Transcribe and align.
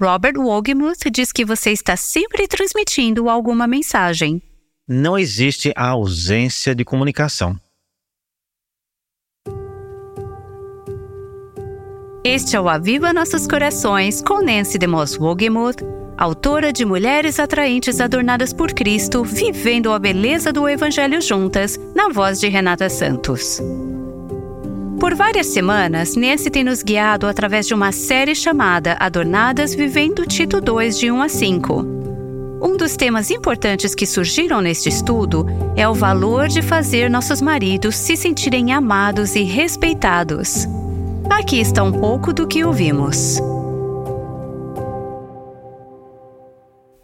Robert 0.00 0.38
Wogemuth 0.38 1.10
diz 1.12 1.30
que 1.30 1.44
você 1.44 1.72
está 1.72 1.94
sempre 1.94 2.48
transmitindo 2.48 3.28
alguma 3.28 3.66
mensagem. 3.66 4.40
Não 4.88 5.18
existe 5.18 5.74
a 5.76 5.88
ausência 5.88 6.74
de 6.74 6.86
comunicação. 6.86 7.54
Este 12.24 12.56
é 12.56 12.60
o 12.60 12.68
Aviva 12.68 13.12
Nossos 13.12 13.46
Corações 13.46 14.22
com 14.22 14.42
Nancy 14.42 14.78
DeMoss 14.78 15.18
Wogemuth, 15.18 15.82
autora 16.16 16.72
de 16.72 16.86
Mulheres 16.86 17.38
Atraentes 17.38 18.00
Adornadas 18.00 18.54
por 18.54 18.72
Cristo, 18.72 19.22
vivendo 19.22 19.92
a 19.92 19.98
beleza 19.98 20.50
do 20.50 20.66
Evangelho 20.66 21.20
juntas, 21.20 21.78
na 21.94 22.08
voz 22.08 22.40
de 22.40 22.48
Renata 22.48 22.88
Santos. 22.88 23.60
Por 25.00 25.14
várias 25.14 25.46
semanas, 25.46 26.14
Nancy 26.14 26.50
tem 26.50 26.62
nos 26.62 26.82
guiado 26.82 27.26
através 27.26 27.66
de 27.66 27.72
uma 27.72 27.90
série 27.90 28.34
chamada 28.34 28.98
Adornadas 29.00 29.74
Vivendo 29.74 30.26
Tito 30.26 30.60
2 30.60 30.98
de 30.98 31.10
1 31.10 31.22
a 31.22 31.28
5. 31.28 31.74
Um 32.62 32.76
dos 32.76 32.98
temas 32.98 33.30
importantes 33.30 33.94
que 33.94 34.04
surgiram 34.04 34.60
neste 34.60 34.90
estudo 34.90 35.46
é 35.74 35.88
o 35.88 35.94
valor 35.94 36.48
de 36.48 36.60
fazer 36.60 37.08
nossos 37.08 37.40
maridos 37.40 37.96
se 37.96 38.14
sentirem 38.14 38.74
amados 38.74 39.34
e 39.34 39.42
respeitados. 39.42 40.66
Aqui 41.30 41.58
está 41.58 41.82
um 41.82 41.92
pouco 41.92 42.34
do 42.34 42.46
que 42.46 42.62
ouvimos. 42.62 43.38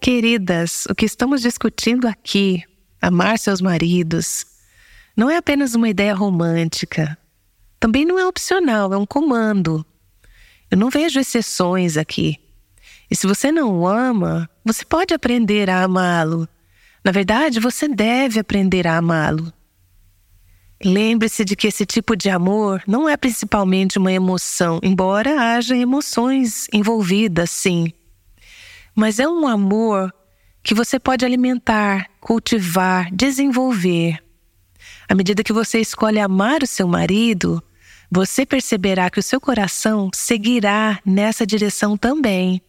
Queridas, 0.03 0.85
o 0.91 0.95
que 0.95 1.07
estamos 1.07 1.41
discutindo 1.41 2.07
aqui, 2.07 2.63
amar 3.01 3.39
seus 3.39 3.63
maridos, 3.63 4.45
não 5.17 5.31
é 5.31 5.39
apenas 5.39 5.75
uma 5.75 5.89
ideia 5.89 6.15
romântica. 6.15 7.17
Também 7.79 8.05
não 8.05 8.19
é 8.19 8.27
opcional, 8.27 8.93
é 8.93 8.97
um 8.97 9.07
comando. 9.07 9.85
Eu 10.71 10.79
não 10.79 10.91
vejo 10.91 11.21
exceções 11.21 11.97
aqui. 11.97 12.39
E 13.11 13.15
se 13.15 13.27
você 13.27 13.53
não 13.53 13.81
o 13.81 13.87
ama, 13.87 14.51
você 14.65 14.85
pode 14.85 15.15
aprender 15.15 15.71
a 15.71 15.85
amá-lo. 15.85 16.49
Na 17.05 17.13
verdade, 17.13 17.61
você 17.61 17.87
deve 17.87 18.41
aprender 18.41 18.87
a 18.87 18.97
amá-lo. 18.97 19.53
Lembre-se 20.85 21.45
de 21.45 21.57
que 21.57 21.69
esse 21.69 21.87
tipo 21.87 22.17
de 22.17 22.29
amor 22.29 22.83
não 22.87 23.09
é 23.09 23.17
principalmente 23.17 23.99
uma 23.99 24.13
emoção, 24.13 24.79
embora 24.83 25.55
haja 25.55 25.77
emoções 25.77 26.67
envolvidas, 26.73 27.51
sim. 27.51 27.93
Mas 28.95 29.19
é 29.19 29.29
um 29.29 29.47
amor 29.47 30.13
que 30.63 30.75
você 30.75 30.99
pode 30.99 31.25
alimentar, 31.25 32.11
cultivar, 32.21 33.09
desenvolver. 33.15 34.19
À 35.09 35.15
medida 35.15 35.45
que 35.45 35.53
você 35.53 35.81
escolhe 35.81 36.19
amar 36.19 36.63
o 36.63 36.67
seu 36.67 36.89
marido, 36.89 37.63
você 38.11 38.45
perceberá 38.45 39.11
que 39.11 39.21
o 39.21 39.23
seu 39.23 39.41
coração 39.41 40.11
seguirá 40.15 41.01
nessa 41.05 41.47
direção 41.47 41.97
também. 41.97 42.61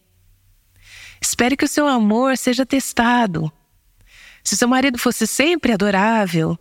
Espere 1.20 1.56
que 1.56 1.64
o 1.64 1.68
seu 1.68 1.86
amor 1.86 2.36
seja 2.36 2.64
testado. 2.64 3.50
Se 4.44 4.56
seu 4.56 4.68
marido 4.68 4.98
fosse 4.98 5.26
sempre 5.26 5.72
adorável, 5.72 6.58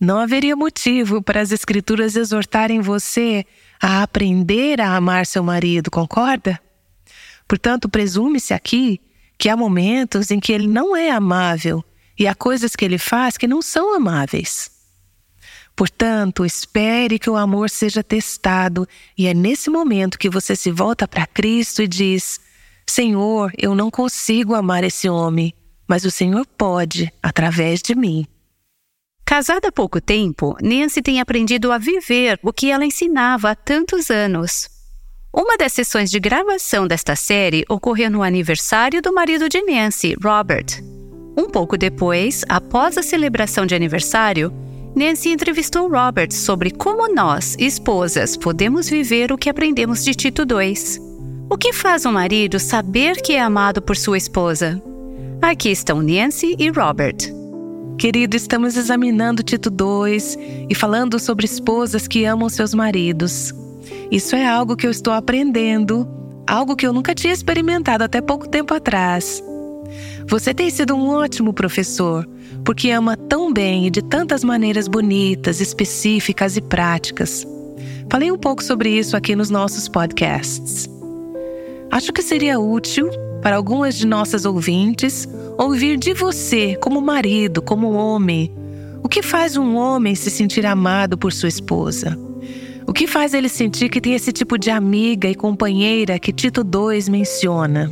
não 0.00 0.18
haveria 0.18 0.56
motivo 0.56 1.22
para 1.22 1.40
as 1.40 1.52
Escrituras 1.52 2.16
exortarem 2.16 2.80
você 2.80 3.44
a 3.80 4.02
aprender 4.02 4.80
a 4.80 4.96
amar 4.96 5.26
seu 5.26 5.42
marido, 5.42 5.90
concorda? 5.90 6.58
Portanto, 7.46 7.88
presume-se 7.88 8.54
aqui 8.54 9.00
que 9.36 9.48
há 9.48 9.56
momentos 9.56 10.30
em 10.30 10.40
que 10.40 10.52
ele 10.52 10.66
não 10.66 10.96
é 10.96 11.10
amável 11.10 11.84
e 12.18 12.26
há 12.26 12.34
coisas 12.34 12.74
que 12.74 12.84
ele 12.84 12.98
faz 12.98 13.36
que 13.36 13.46
não 13.46 13.62
são 13.62 13.94
amáveis. 13.94 14.77
Portanto, 15.78 16.44
espere 16.44 17.20
que 17.20 17.30
o 17.30 17.36
amor 17.36 17.70
seja 17.70 18.02
testado 18.02 18.84
e 19.16 19.28
é 19.28 19.32
nesse 19.32 19.70
momento 19.70 20.18
que 20.18 20.28
você 20.28 20.56
se 20.56 20.72
volta 20.72 21.06
para 21.06 21.24
Cristo 21.24 21.80
e 21.80 21.86
diz: 21.86 22.40
Senhor, 22.84 23.52
eu 23.56 23.76
não 23.76 23.88
consigo 23.88 24.56
amar 24.56 24.82
esse 24.82 25.08
homem, 25.08 25.54
mas 25.86 26.04
o 26.04 26.10
Senhor 26.10 26.44
pode 26.58 27.12
através 27.22 27.80
de 27.80 27.94
mim. 27.94 28.26
Casada 29.24 29.68
há 29.68 29.72
pouco 29.72 30.00
tempo, 30.00 30.56
Nancy 30.60 31.00
tem 31.00 31.20
aprendido 31.20 31.70
a 31.70 31.78
viver 31.78 32.40
o 32.42 32.52
que 32.52 32.72
ela 32.72 32.84
ensinava 32.84 33.50
há 33.50 33.54
tantos 33.54 34.10
anos. 34.10 34.68
Uma 35.32 35.56
das 35.56 35.74
sessões 35.74 36.10
de 36.10 36.18
gravação 36.18 36.88
desta 36.88 37.14
série 37.14 37.64
ocorreu 37.68 38.10
no 38.10 38.24
aniversário 38.24 39.00
do 39.00 39.14
marido 39.14 39.48
de 39.48 39.62
Nancy, 39.62 40.16
Robert. 40.20 40.82
Um 41.36 41.48
pouco 41.48 41.78
depois, 41.78 42.44
após 42.48 42.98
a 42.98 43.02
celebração 43.04 43.64
de 43.64 43.76
aniversário, 43.76 44.52
Nancy 44.98 45.28
entrevistou 45.28 45.88
Robert 45.88 46.32
sobre 46.32 46.72
como 46.72 47.14
nós, 47.14 47.54
esposas, 47.56 48.36
podemos 48.36 48.90
viver 48.90 49.30
o 49.30 49.38
que 49.38 49.48
aprendemos 49.48 50.02
de 50.02 50.12
Tito 50.12 50.42
II. 50.42 50.74
O 51.48 51.56
que 51.56 51.72
faz 51.72 52.04
um 52.04 52.10
marido 52.10 52.58
saber 52.58 53.22
que 53.22 53.34
é 53.34 53.40
amado 53.40 53.80
por 53.80 53.96
sua 53.96 54.18
esposa? 54.18 54.82
Aqui 55.40 55.70
estão 55.70 56.02
Nancy 56.02 56.56
e 56.58 56.68
Robert. 56.70 57.32
Querido, 57.96 58.36
estamos 58.36 58.76
examinando 58.76 59.44
Tito 59.44 59.70
2 59.70 60.36
e 60.68 60.74
falando 60.74 61.20
sobre 61.20 61.46
esposas 61.46 62.08
que 62.08 62.24
amam 62.24 62.48
seus 62.48 62.74
maridos. 62.74 63.54
Isso 64.10 64.34
é 64.34 64.48
algo 64.48 64.74
que 64.74 64.84
eu 64.88 64.90
estou 64.90 65.12
aprendendo, 65.12 66.08
algo 66.44 66.74
que 66.74 66.84
eu 66.84 66.92
nunca 66.92 67.14
tinha 67.14 67.32
experimentado 67.32 68.02
até 68.02 68.20
pouco 68.20 68.48
tempo 68.48 68.74
atrás. 68.74 69.40
Você 70.28 70.52
tem 70.52 70.68
sido 70.68 70.94
um 70.94 71.08
ótimo 71.08 71.54
professor, 71.54 72.28
porque 72.62 72.90
ama 72.90 73.16
tão 73.16 73.50
bem 73.50 73.86
e 73.86 73.90
de 73.90 74.02
tantas 74.02 74.44
maneiras 74.44 74.86
bonitas, 74.86 75.58
específicas 75.58 76.54
e 76.54 76.60
práticas. 76.60 77.46
Falei 78.10 78.30
um 78.30 78.36
pouco 78.36 78.62
sobre 78.62 78.90
isso 78.90 79.16
aqui 79.16 79.34
nos 79.34 79.48
nossos 79.48 79.88
podcasts. 79.88 80.86
Acho 81.90 82.12
que 82.12 82.20
seria 82.20 82.60
útil 82.60 83.08
para 83.40 83.56
algumas 83.56 83.94
de 83.94 84.06
nossas 84.06 84.44
ouvintes 84.44 85.26
ouvir 85.56 85.96
de 85.96 86.12
você, 86.12 86.76
como 86.76 87.00
marido, 87.00 87.62
como 87.62 87.92
homem. 87.92 88.54
O 89.02 89.08
que 89.08 89.22
faz 89.22 89.56
um 89.56 89.76
homem 89.76 90.14
se 90.14 90.30
sentir 90.30 90.66
amado 90.66 91.16
por 91.16 91.32
sua 91.32 91.48
esposa? 91.48 92.18
O 92.86 92.92
que 92.92 93.06
faz 93.06 93.32
ele 93.32 93.48
sentir 93.48 93.88
que 93.88 94.00
tem 94.00 94.12
esse 94.12 94.30
tipo 94.30 94.58
de 94.58 94.70
amiga 94.70 95.26
e 95.26 95.34
companheira 95.34 96.18
que 96.18 96.34
Tito 96.34 96.60
II 96.60 97.10
menciona? 97.10 97.90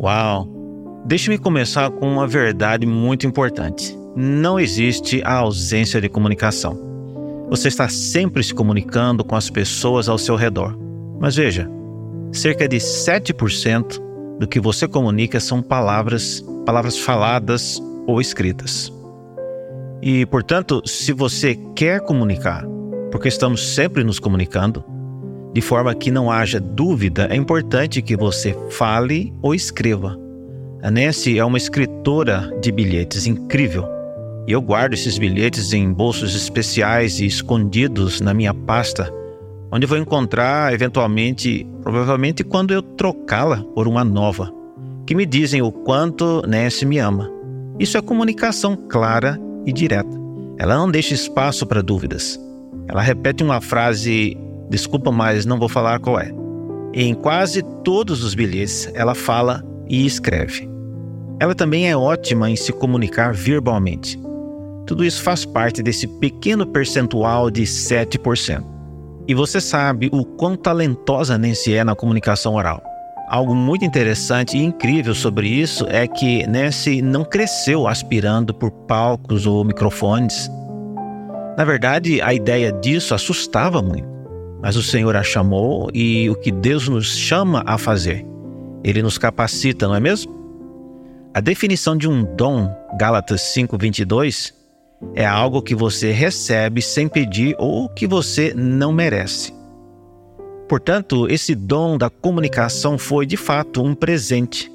Uau! 0.00 0.59
Deixe-me 1.04 1.38
começar 1.38 1.90
com 1.90 2.06
uma 2.10 2.26
verdade 2.26 2.86
muito 2.86 3.26
importante. 3.26 3.98
Não 4.14 4.60
existe 4.60 5.22
a 5.24 5.34
ausência 5.34 6.00
de 6.00 6.08
comunicação. 6.08 6.78
Você 7.48 7.68
está 7.68 7.88
sempre 7.88 8.42
se 8.42 8.54
comunicando 8.54 9.24
com 9.24 9.34
as 9.34 9.48
pessoas 9.48 10.08
ao 10.08 10.18
seu 10.18 10.36
redor. 10.36 10.76
Mas 11.18 11.36
veja, 11.36 11.68
cerca 12.32 12.68
de 12.68 12.76
7% 12.76 13.98
do 14.38 14.46
que 14.46 14.60
você 14.60 14.86
comunica 14.86 15.40
são 15.40 15.62
palavras, 15.62 16.44
palavras 16.64 16.98
faladas 16.98 17.82
ou 18.06 18.20
escritas. 18.20 18.92
E, 20.02 20.24
portanto, 20.26 20.82
se 20.86 21.12
você 21.12 21.58
quer 21.74 22.00
comunicar, 22.00 22.64
porque 23.10 23.28
estamos 23.28 23.74
sempre 23.74 24.04
nos 24.04 24.18
comunicando, 24.18 24.84
de 25.52 25.60
forma 25.60 25.94
que 25.94 26.10
não 26.10 26.30
haja 26.30 26.60
dúvida, 26.60 27.26
é 27.30 27.36
importante 27.36 28.00
que 28.00 28.16
você 28.16 28.56
fale 28.70 29.34
ou 29.42 29.54
escreva. 29.54 30.16
A 30.82 30.90
Nancy 30.90 31.38
é 31.38 31.44
uma 31.44 31.58
escritora 31.58 32.50
de 32.60 32.72
bilhetes 32.72 33.26
incrível. 33.26 33.86
E 34.46 34.52
eu 34.52 34.62
guardo 34.62 34.94
esses 34.94 35.18
bilhetes 35.18 35.72
em 35.72 35.92
bolsos 35.92 36.34
especiais 36.34 37.20
e 37.20 37.26
escondidos 37.26 38.20
na 38.20 38.32
minha 38.32 38.54
pasta 38.54 39.12
onde 39.72 39.86
vou 39.86 39.98
encontrar 39.98 40.72
eventualmente, 40.72 41.66
provavelmente 41.82 42.42
quando 42.42 42.72
eu 42.72 42.82
trocá-la 42.82 43.62
por 43.74 43.86
uma 43.86 44.02
nova, 44.02 44.52
que 45.06 45.14
me 45.14 45.24
dizem 45.24 45.62
o 45.62 45.70
quanto 45.70 46.42
Nancy 46.46 46.84
me 46.84 46.98
ama. 46.98 47.30
Isso 47.78 47.96
é 47.96 48.02
comunicação 48.02 48.76
clara 48.76 49.40
e 49.64 49.72
direta. 49.72 50.18
Ela 50.58 50.76
não 50.76 50.90
deixa 50.90 51.14
espaço 51.14 51.66
para 51.66 51.82
dúvidas. 51.82 52.38
Ela 52.88 53.00
repete 53.00 53.42
uma 53.42 53.60
frase, 53.60 54.36
desculpa, 54.68 55.10
mas 55.10 55.46
não 55.46 55.58
vou 55.58 55.68
falar 55.68 56.00
qual 56.00 56.20
é. 56.20 56.30
Em 56.92 57.14
quase 57.14 57.62
todos 57.84 58.24
os 58.24 58.34
bilhetes, 58.34 58.90
ela 58.94 59.14
fala 59.14 59.64
e 59.88 60.04
escreve. 60.04 60.69
Ela 61.40 61.54
também 61.54 61.88
é 61.88 61.96
ótima 61.96 62.50
em 62.50 62.54
se 62.54 62.70
comunicar 62.70 63.32
verbalmente. 63.32 64.20
Tudo 64.86 65.02
isso 65.02 65.22
faz 65.22 65.46
parte 65.46 65.82
desse 65.82 66.06
pequeno 66.06 66.66
percentual 66.66 67.50
de 67.50 67.62
7%. 67.62 68.62
E 69.26 69.34
você 69.34 69.58
sabe 69.58 70.10
o 70.12 70.22
quão 70.22 70.54
talentosa 70.54 71.38
Nancy 71.38 71.72
é 71.74 71.82
na 71.82 71.94
comunicação 71.94 72.56
oral. 72.56 72.82
Algo 73.30 73.54
muito 73.54 73.84
interessante 73.84 74.58
e 74.58 74.62
incrível 74.62 75.14
sobre 75.14 75.48
isso 75.48 75.86
é 75.88 76.06
que 76.06 76.46
Nancy 76.46 77.00
não 77.00 77.24
cresceu 77.24 77.86
aspirando 77.86 78.52
por 78.52 78.70
palcos 78.70 79.46
ou 79.46 79.64
microfones. 79.64 80.50
Na 81.56 81.64
verdade, 81.64 82.20
a 82.20 82.34
ideia 82.34 82.70
disso 82.70 83.14
assustava 83.14 83.80
muito. 83.80 84.08
Mas 84.60 84.76
o 84.76 84.82
Senhor 84.82 85.16
a 85.16 85.22
chamou 85.22 85.88
e 85.94 86.28
o 86.28 86.34
que 86.34 86.50
Deus 86.50 86.86
nos 86.86 87.16
chama 87.16 87.62
a 87.64 87.78
fazer, 87.78 88.26
Ele 88.84 89.00
nos 89.00 89.16
capacita, 89.16 89.88
não 89.88 89.94
é 89.94 90.00
mesmo? 90.00 90.39
A 91.32 91.40
definição 91.40 91.96
de 91.96 92.08
um 92.08 92.24
dom, 92.34 92.68
Gálatas 92.98 93.40
5:22, 93.54 94.52
é 95.14 95.24
algo 95.24 95.62
que 95.62 95.76
você 95.76 96.10
recebe 96.10 96.82
sem 96.82 97.06
pedir 97.06 97.54
ou 97.56 97.88
que 97.88 98.04
você 98.04 98.52
não 98.52 98.92
merece. 98.92 99.54
Portanto, 100.68 101.28
esse 101.28 101.54
dom 101.54 101.96
da 101.96 102.10
comunicação 102.10 102.98
foi 102.98 103.26
de 103.26 103.36
fato 103.36 103.80
um 103.80 103.94
presente. 103.94 104.70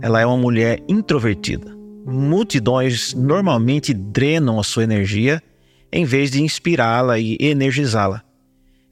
Ela 0.00 0.20
é 0.20 0.26
uma 0.26 0.36
mulher 0.36 0.80
introvertida. 0.88 1.76
Multidões 2.04 3.12
normalmente 3.12 3.92
drenam 3.92 4.60
a 4.60 4.64
sua 4.64 4.84
energia 4.84 5.42
em 5.92 6.04
vez 6.04 6.30
de 6.30 6.40
inspirá-la 6.40 7.18
e 7.18 7.36
energizá-la. 7.40 8.22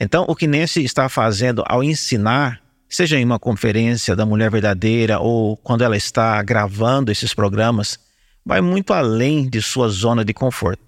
Então, 0.01 0.25
o 0.27 0.35
que 0.35 0.49
Nancy 0.49 0.83
está 0.83 1.09
fazendo 1.09 1.63
ao 1.67 1.83
ensinar, 1.83 2.61
seja 2.94 3.19
em 3.19 3.25
uma 3.25 3.41
conferência 3.41 4.14
da 4.14 4.25
mulher 4.25 4.50
verdadeira 4.50 5.19
ou 5.19 5.56
quando 5.56 5.82
ela 5.82 5.96
está 5.96 6.41
gravando 6.44 7.11
esses 7.11 7.35
programas, 7.35 7.99
vai 8.46 8.61
muito 8.61 8.93
além 8.93 9.49
de 9.49 9.61
sua 9.61 9.88
zona 9.88 10.25
de 10.25 10.32
conforto. 10.32 10.82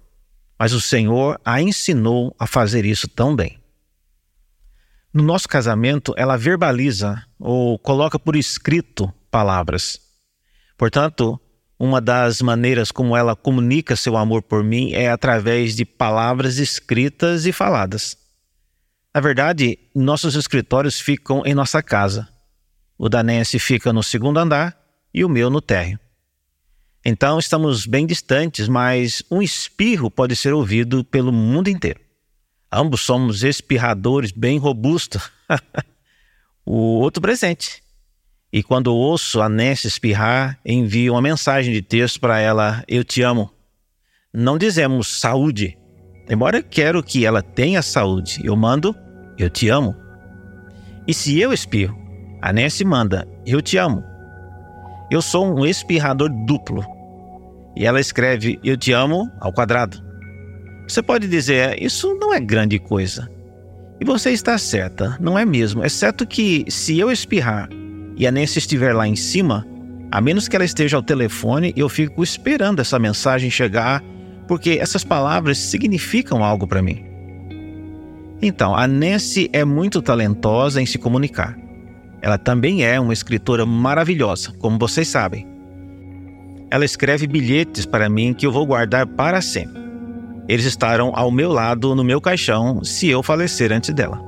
Mas 0.57 0.71
o 0.71 0.79
Senhor 0.79 1.39
a 1.43 1.61
ensinou 1.61 2.33
a 2.39 2.47
fazer 2.47 2.85
isso 2.85 3.09
tão 3.09 3.35
bem. 3.35 3.59
No 5.13 5.21
nosso 5.21 5.49
casamento, 5.49 6.13
ela 6.15 6.37
verbaliza 6.37 7.21
ou 7.37 7.77
coloca 7.77 8.17
por 8.17 8.37
escrito 8.37 9.13
palavras. 9.29 9.99
Portanto, 10.77 11.39
uma 11.77 11.99
das 11.99 12.41
maneiras 12.41 12.89
como 12.89 13.17
ela 13.17 13.35
comunica 13.35 13.97
seu 13.97 14.15
amor 14.15 14.41
por 14.41 14.63
mim 14.63 14.93
é 14.93 15.09
através 15.09 15.75
de 15.75 15.83
palavras 15.83 16.57
escritas 16.57 17.45
e 17.45 17.51
faladas. 17.51 18.17
Na 19.17 19.21
verdade, 19.21 19.79
nossos 19.95 20.35
escritórios 20.35 20.99
ficam 20.99 21.41
em 21.43 21.55
nossa 21.55 21.81
casa. 21.81 22.29
O 22.95 23.09
da 23.09 23.23
Nancy 23.23 23.57
fica 23.57 23.91
no 23.91 24.03
segundo 24.03 24.37
andar 24.37 24.79
e 25.11 25.25
o 25.25 25.29
meu 25.29 25.49
no 25.49 25.59
térreo. 25.59 25.99
Então 27.03 27.39
estamos 27.39 27.87
bem 27.87 28.05
distantes, 28.05 28.67
mas 28.67 29.23
um 29.31 29.41
espirro 29.41 30.11
pode 30.11 30.35
ser 30.35 30.53
ouvido 30.53 31.03
pelo 31.03 31.31
mundo 31.31 31.67
inteiro. 31.67 31.99
Ambos 32.71 33.01
somos 33.01 33.41
espirradores 33.41 34.31
bem 34.31 34.59
robustos. 34.59 35.31
o 36.63 36.99
outro 36.99 37.19
presente. 37.19 37.81
E 38.53 38.61
quando 38.61 38.93
ouço 38.93 39.41
a 39.41 39.49
Nancy 39.49 39.87
espirrar, 39.87 40.59
envio 40.63 41.13
uma 41.13 41.23
mensagem 41.23 41.73
de 41.73 41.81
texto 41.81 42.19
para 42.19 42.37
ela: 42.39 42.83
Eu 42.87 43.03
te 43.03 43.23
amo. 43.23 43.51
Não 44.31 44.59
dizemos 44.59 45.07
saúde. 45.07 45.75
Embora 46.29 46.61
quero 46.61 47.01
que 47.01 47.25
ela 47.25 47.41
tenha 47.41 47.81
saúde, 47.81 48.41
eu 48.43 48.55
mando: 48.55 48.95
Eu 49.37 49.49
te 49.49 49.69
amo. 49.69 49.95
E 51.07 51.13
se 51.13 51.39
eu 51.39 51.53
espirro, 51.53 51.97
a 52.41 52.51
Nancy 52.51 52.83
manda: 52.83 53.27
Eu 53.45 53.61
te 53.61 53.77
amo. 53.77 54.03
Eu 55.11 55.21
sou 55.21 55.45
um 55.45 55.65
espirrador 55.65 56.29
duplo. 56.45 56.83
E 57.75 57.85
ela 57.85 57.99
escreve: 57.99 58.59
Eu 58.63 58.75
te 58.75 58.91
amo 58.91 59.29
ao 59.39 59.53
quadrado. 59.53 60.05
Você 60.87 61.01
pode 61.01 61.27
dizer, 61.27 61.81
isso 61.81 62.15
não 62.15 62.33
é 62.33 62.39
grande 62.39 62.79
coisa. 62.79 63.29
E 63.99 64.05
você 64.05 64.31
está 64.31 64.57
certa, 64.57 65.17
não 65.19 65.37
é 65.37 65.43
mesmo, 65.43 65.83
exceto 65.83 66.25
que 66.25 66.65
se 66.69 66.97
eu 66.97 67.11
espirrar 67.11 67.67
e 68.15 68.25
a 68.25 68.31
Nancy 68.31 68.59
estiver 68.59 68.93
lá 68.93 69.07
em 69.07 69.15
cima, 69.15 69.67
a 70.11 70.21
menos 70.21 70.47
que 70.47 70.55
ela 70.55 70.63
esteja 70.63 70.95
ao 70.95 71.03
telefone, 71.03 71.73
eu 71.75 71.89
fico 71.89 72.23
esperando 72.23 72.79
essa 72.79 72.97
mensagem 72.97 73.49
chegar, 73.49 74.01
porque 74.47 74.77
essas 74.79 75.03
palavras 75.03 75.57
significam 75.57 76.43
algo 76.43 76.65
para 76.65 76.81
mim. 76.81 77.06
Então, 78.41 78.75
a 78.75 78.87
Nancy 78.87 79.49
é 79.51 79.65
muito 79.65 80.01
talentosa 80.01 80.81
em 80.81 80.85
se 80.85 80.97
comunicar. 80.97 81.57
Ela 82.21 82.37
também 82.37 82.83
é 82.83 82.99
uma 82.99 83.13
escritora 83.13 83.65
maravilhosa, 83.65 84.51
como 84.59 84.77
vocês 84.77 85.07
sabem. 85.07 85.47
Ela 86.69 86.85
escreve 86.85 87.25
bilhetes 87.25 87.85
para 87.85 88.09
mim 88.09 88.33
que 88.33 88.45
eu 88.45 88.51
vou 88.51 88.65
guardar 88.65 89.07
para 89.07 89.41
sempre. 89.41 89.81
Eles 90.47 90.65
estarão 90.65 91.11
ao 91.15 91.31
meu 91.31 91.51
lado 91.51 91.95
no 91.95 92.03
meu 92.03 92.21
caixão 92.21 92.83
se 92.83 93.07
eu 93.07 93.23
falecer 93.23 93.71
antes 93.71 93.93
dela. 93.93 94.21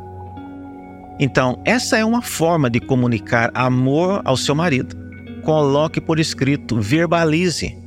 Então, 1.19 1.61
essa 1.65 1.97
é 1.97 2.05
uma 2.05 2.21
forma 2.21 2.69
de 2.69 2.79
comunicar 2.79 3.51
amor 3.53 4.21
ao 4.23 4.37
seu 4.37 4.55
marido. 4.55 4.95
Coloque 5.43 5.99
por 5.99 6.19
escrito, 6.19 6.79
verbalize. 6.79 7.77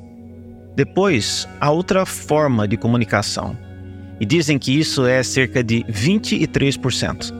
Depois, 0.76 1.48
a 1.60 1.70
outra 1.70 2.04
forma 2.04 2.68
de 2.68 2.76
comunicação. 2.76 3.56
E 4.22 4.24
dizem 4.24 4.56
que 4.56 4.78
isso 4.78 5.04
é 5.04 5.20
cerca 5.24 5.64
de 5.64 5.82
23%. 5.82 7.32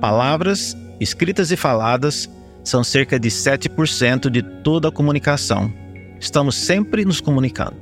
Palavras, 0.00 0.76
escritas 1.00 1.50
e 1.50 1.56
faladas, 1.56 2.30
são 2.62 2.84
cerca 2.84 3.18
de 3.18 3.28
7% 3.28 4.30
de 4.30 4.40
toda 4.40 4.86
a 4.86 4.92
comunicação. 4.92 5.72
Estamos 6.20 6.54
sempre 6.54 7.04
nos 7.04 7.20
comunicando. 7.20 7.74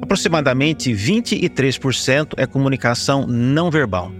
Aproximadamente 0.00 0.92
23% 0.92 2.34
é 2.36 2.46
comunicação 2.46 3.26
não 3.26 3.68
verbal, 3.68 4.12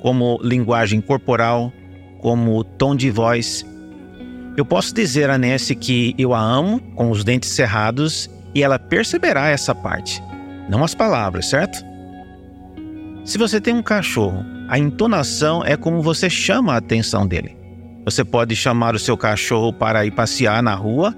como 0.00 0.38
linguagem 0.40 1.00
corporal, 1.00 1.72
como 2.20 2.62
tom 2.62 2.94
de 2.94 3.10
voz. 3.10 3.66
Eu 4.56 4.64
posso 4.64 4.94
dizer 4.94 5.28
a 5.28 5.36
Nancy 5.36 5.74
que 5.74 6.14
eu 6.16 6.32
a 6.32 6.40
amo 6.40 6.78
com 6.94 7.10
os 7.10 7.24
dentes 7.24 7.50
cerrados 7.50 8.30
e 8.54 8.62
ela 8.62 8.78
perceberá 8.78 9.48
essa 9.48 9.74
parte, 9.74 10.22
não 10.70 10.84
as 10.84 10.94
palavras, 10.94 11.46
certo? 11.46 11.95
Se 13.26 13.38
você 13.38 13.60
tem 13.60 13.74
um 13.74 13.82
cachorro, 13.82 14.46
a 14.68 14.78
entonação 14.78 15.64
é 15.64 15.76
como 15.76 16.00
você 16.00 16.30
chama 16.30 16.74
a 16.74 16.76
atenção 16.76 17.26
dele. 17.26 17.56
Você 18.04 18.24
pode 18.24 18.54
chamar 18.54 18.94
o 18.94 19.00
seu 19.00 19.16
cachorro 19.16 19.72
para 19.72 20.06
ir 20.06 20.12
passear 20.12 20.62
na 20.62 20.76
rua, 20.76 21.12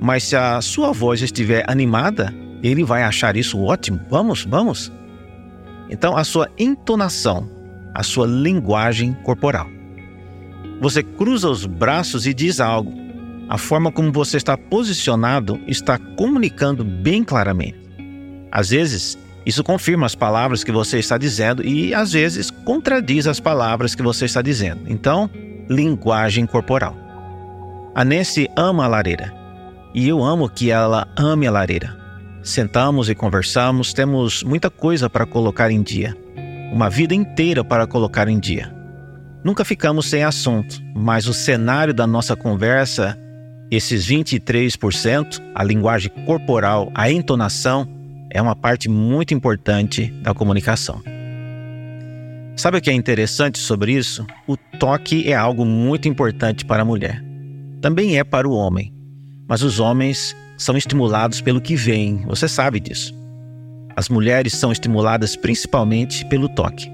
mas 0.00 0.24
se 0.24 0.34
a 0.34 0.60
sua 0.60 0.90
voz 0.90 1.22
estiver 1.22 1.64
animada, 1.70 2.34
ele 2.60 2.82
vai 2.82 3.04
achar 3.04 3.36
isso 3.36 3.62
ótimo. 3.62 4.00
Vamos, 4.10 4.44
vamos. 4.44 4.92
Então, 5.88 6.16
a 6.16 6.24
sua 6.24 6.50
entonação, 6.58 7.48
a 7.94 8.02
sua 8.02 8.26
linguagem 8.26 9.12
corporal. 9.22 9.68
Você 10.80 11.04
cruza 11.04 11.48
os 11.48 11.66
braços 11.66 12.26
e 12.26 12.34
diz 12.34 12.58
algo. 12.58 12.92
A 13.48 13.56
forma 13.56 13.92
como 13.92 14.10
você 14.10 14.38
está 14.38 14.58
posicionado 14.58 15.60
está 15.68 15.98
comunicando 16.16 16.82
bem 16.84 17.22
claramente. 17.22 17.78
Às 18.50 18.70
vezes, 18.70 19.16
isso 19.46 19.62
confirma 19.62 20.06
as 20.06 20.14
palavras 20.14 20.64
que 20.64 20.72
você 20.72 20.98
está 20.98 21.18
dizendo 21.18 21.64
e 21.64 21.94
às 21.94 22.12
vezes 22.12 22.50
contradiz 22.50 23.26
as 23.26 23.40
palavras 23.40 23.94
que 23.94 24.02
você 24.02 24.24
está 24.24 24.40
dizendo. 24.40 24.82
Então, 24.86 25.28
linguagem 25.68 26.46
corporal. 26.46 26.96
A 27.94 28.04
Nancy 28.04 28.48
ama 28.56 28.84
a 28.84 28.88
lareira 28.88 29.32
e 29.94 30.08
eu 30.08 30.22
amo 30.22 30.48
que 30.48 30.70
ela 30.70 31.06
ame 31.16 31.46
a 31.46 31.50
lareira. 31.50 31.96
Sentamos 32.42 33.08
e 33.08 33.14
conversamos, 33.14 33.92
temos 33.92 34.42
muita 34.42 34.68
coisa 34.68 35.08
para 35.08 35.24
colocar 35.24 35.70
em 35.70 35.82
dia, 35.82 36.16
uma 36.72 36.90
vida 36.90 37.14
inteira 37.14 37.64
para 37.64 37.86
colocar 37.86 38.28
em 38.28 38.38
dia. 38.38 38.74
Nunca 39.44 39.64
ficamos 39.64 40.06
sem 40.06 40.24
assunto, 40.24 40.82
mas 40.94 41.26
o 41.28 41.34
cenário 41.34 41.94
da 41.94 42.06
nossa 42.06 42.34
conversa, 42.34 43.16
esses 43.70 44.06
23%, 44.06 45.40
a 45.54 45.62
linguagem 45.62 46.10
corporal, 46.26 46.90
a 46.94 47.10
entonação, 47.10 47.86
é 48.34 48.42
uma 48.42 48.56
parte 48.56 48.88
muito 48.88 49.32
importante 49.32 50.08
da 50.20 50.34
comunicação. 50.34 51.00
Sabe 52.56 52.78
o 52.78 52.80
que 52.80 52.90
é 52.90 52.92
interessante 52.92 53.58
sobre 53.58 53.92
isso? 53.92 54.26
O 54.46 54.56
toque 54.56 55.30
é 55.30 55.34
algo 55.34 55.64
muito 55.64 56.08
importante 56.08 56.64
para 56.64 56.82
a 56.82 56.84
mulher. 56.84 57.24
Também 57.80 58.18
é 58.18 58.24
para 58.24 58.48
o 58.48 58.52
homem, 58.52 58.92
mas 59.48 59.62
os 59.62 59.78
homens 59.78 60.36
são 60.58 60.76
estimulados 60.76 61.40
pelo 61.40 61.60
que 61.60 61.76
vem, 61.76 62.24
você 62.26 62.48
sabe 62.48 62.80
disso. 62.80 63.14
As 63.96 64.08
mulheres 64.08 64.54
são 64.54 64.72
estimuladas 64.72 65.36
principalmente 65.36 66.24
pelo 66.26 66.48
toque. 66.48 66.90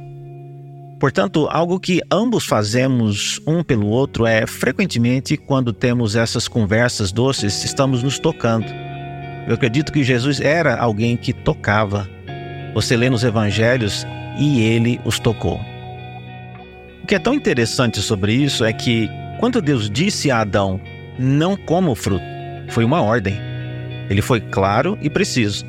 Portanto, 0.98 1.48
algo 1.50 1.80
que 1.80 2.02
ambos 2.12 2.44
fazemos 2.44 3.40
um 3.46 3.62
pelo 3.62 3.86
outro 3.86 4.26
é 4.26 4.46
frequentemente 4.46 5.38
quando 5.38 5.72
temos 5.72 6.14
essas 6.14 6.46
conversas 6.46 7.10
doces, 7.10 7.64
estamos 7.64 8.02
nos 8.02 8.18
tocando. 8.18 8.89
Eu 9.50 9.54
acredito 9.54 9.92
que 9.92 10.04
Jesus 10.04 10.40
era 10.40 10.76
alguém 10.76 11.16
que 11.16 11.32
tocava. 11.32 12.08
Você 12.72 12.96
lê 12.96 13.10
nos 13.10 13.24
evangelhos 13.24 14.06
e 14.38 14.60
ele 14.60 15.00
os 15.04 15.18
tocou. 15.18 15.60
O 17.02 17.06
que 17.08 17.16
é 17.16 17.18
tão 17.18 17.34
interessante 17.34 18.00
sobre 18.00 18.32
isso 18.32 18.64
é 18.64 18.72
que 18.72 19.10
quando 19.40 19.60
Deus 19.60 19.90
disse 19.90 20.30
a 20.30 20.42
Adão: 20.42 20.80
"Não 21.18 21.56
coma 21.56 21.90
o 21.90 21.96
fruto", 21.96 22.22
foi 22.68 22.84
uma 22.84 23.02
ordem. 23.02 23.34
Ele 24.08 24.22
foi 24.22 24.40
claro 24.40 24.96
e 25.02 25.10
preciso. 25.10 25.66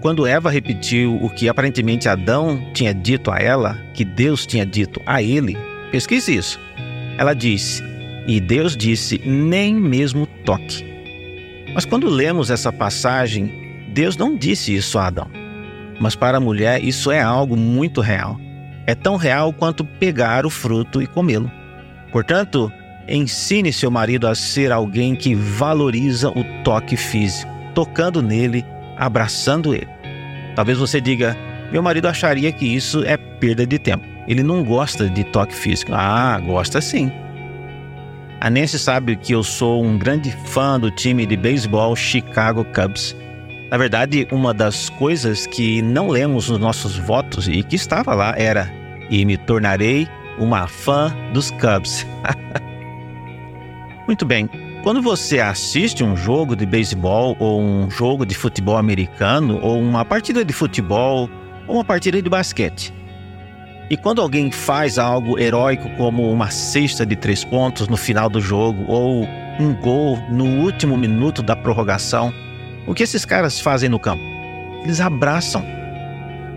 Quando 0.00 0.24
Eva 0.24 0.48
repetiu 0.48 1.16
o 1.16 1.28
que 1.28 1.48
aparentemente 1.48 2.08
Adão 2.08 2.70
tinha 2.72 2.94
dito 2.94 3.32
a 3.32 3.40
ela, 3.40 3.76
que 3.94 4.04
Deus 4.04 4.46
tinha 4.46 4.64
dito 4.64 5.02
a 5.04 5.20
ele, 5.20 5.58
pesquise 5.90 6.36
isso. 6.36 6.60
Ela 7.18 7.34
disse: 7.34 7.82
E 8.28 8.38
Deus 8.38 8.76
disse, 8.76 9.20
nem 9.26 9.74
mesmo 9.74 10.24
toque. 10.44 10.87
Mas 11.74 11.84
quando 11.84 12.08
lemos 12.08 12.50
essa 12.50 12.72
passagem, 12.72 13.88
Deus 13.92 14.16
não 14.16 14.36
disse 14.36 14.74
isso 14.74 14.98
a 14.98 15.06
Adão. 15.06 15.30
Mas 16.00 16.14
para 16.14 16.38
a 16.38 16.40
mulher, 16.40 16.82
isso 16.82 17.10
é 17.10 17.20
algo 17.20 17.56
muito 17.56 18.00
real. 18.00 18.38
É 18.86 18.94
tão 18.94 19.16
real 19.16 19.52
quanto 19.52 19.84
pegar 19.84 20.46
o 20.46 20.50
fruto 20.50 21.02
e 21.02 21.06
comê-lo. 21.06 21.50
Portanto, 22.12 22.72
ensine 23.08 23.72
seu 23.72 23.90
marido 23.90 24.26
a 24.26 24.34
ser 24.34 24.72
alguém 24.72 25.14
que 25.14 25.34
valoriza 25.34 26.30
o 26.30 26.44
toque 26.64 26.96
físico 26.96 27.58
tocando 27.78 28.20
nele, 28.20 28.64
abraçando 28.96 29.72
ele. 29.72 29.86
Talvez 30.56 30.78
você 30.78 31.00
diga: 31.00 31.36
meu 31.70 31.80
marido 31.80 32.08
acharia 32.08 32.50
que 32.50 32.66
isso 32.66 33.04
é 33.04 33.16
perda 33.16 33.64
de 33.64 33.78
tempo. 33.78 34.04
ele 34.26 34.42
não 34.42 34.64
gosta 34.64 35.08
de 35.08 35.22
toque 35.22 35.54
físico. 35.54 35.92
Ah, 35.94 36.40
gosta 36.44 36.80
sim. 36.80 37.12
A 38.40 38.48
Nancy 38.48 38.78
sabe 38.78 39.16
que 39.16 39.32
eu 39.32 39.42
sou 39.42 39.84
um 39.84 39.98
grande 39.98 40.30
fã 40.30 40.78
do 40.78 40.92
time 40.92 41.26
de 41.26 41.36
beisebol 41.36 41.96
Chicago 41.96 42.64
Cubs. 42.66 43.16
Na 43.68 43.76
verdade, 43.76 44.28
uma 44.30 44.54
das 44.54 44.88
coisas 44.90 45.44
que 45.44 45.82
não 45.82 46.08
lemos 46.08 46.48
nos 46.48 46.58
nossos 46.58 46.96
votos 46.96 47.48
e 47.48 47.64
que 47.64 47.74
estava 47.74 48.14
lá 48.14 48.34
era: 48.36 48.72
e 49.10 49.24
me 49.24 49.36
tornarei 49.36 50.06
uma 50.38 50.68
fã 50.68 51.12
dos 51.32 51.50
Cubs. 51.50 52.06
Muito 54.06 54.24
bem. 54.24 54.48
Quando 54.84 55.02
você 55.02 55.40
assiste 55.40 56.04
um 56.04 56.16
jogo 56.16 56.54
de 56.54 56.64
beisebol 56.64 57.36
ou 57.40 57.60
um 57.60 57.90
jogo 57.90 58.24
de 58.24 58.36
futebol 58.36 58.76
americano 58.76 59.58
ou 59.60 59.80
uma 59.80 60.04
partida 60.04 60.44
de 60.44 60.52
futebol 60.52 61.28
ou 61.66 61.74
uma 61.74 61.84
partida 61.84 62.22
de 62.22 62.30
basquete, 62.30 62.94
e 63.90 63.96
quando 63.96 64.20
alguém 64.20 64.50
faz 64.50 64.98
algo 64.98 65.38
heróico 65.38 65.88
como 65.96 66.30
uma 66.30 66.50
cesta 66.50 67.06
de 67.06 67.16
três 67.16 67.42
pontos 67.42 67.88
no 67.88 67.96
final 67.96 68.28
do 68.28 68.40
jogo 68.40 68.84
ou 68.86 69.26
um 69.58 69.74
gol 69.74 70.18
no 70.30 70.44
último 70.62 70.96
minuto 70.96 71.42
da 71.42 71.56
prorrogação, 71.56 72.32
o 72.86 72.94
que 72.94 73.02
esses 73.02 73.24
caras 73.24 73.58
fazem 73.60 73.88
no 73.88 73.98
campo? 73.98 74.22
Eles 74.82 75.00
abraçam. 75.00 75.64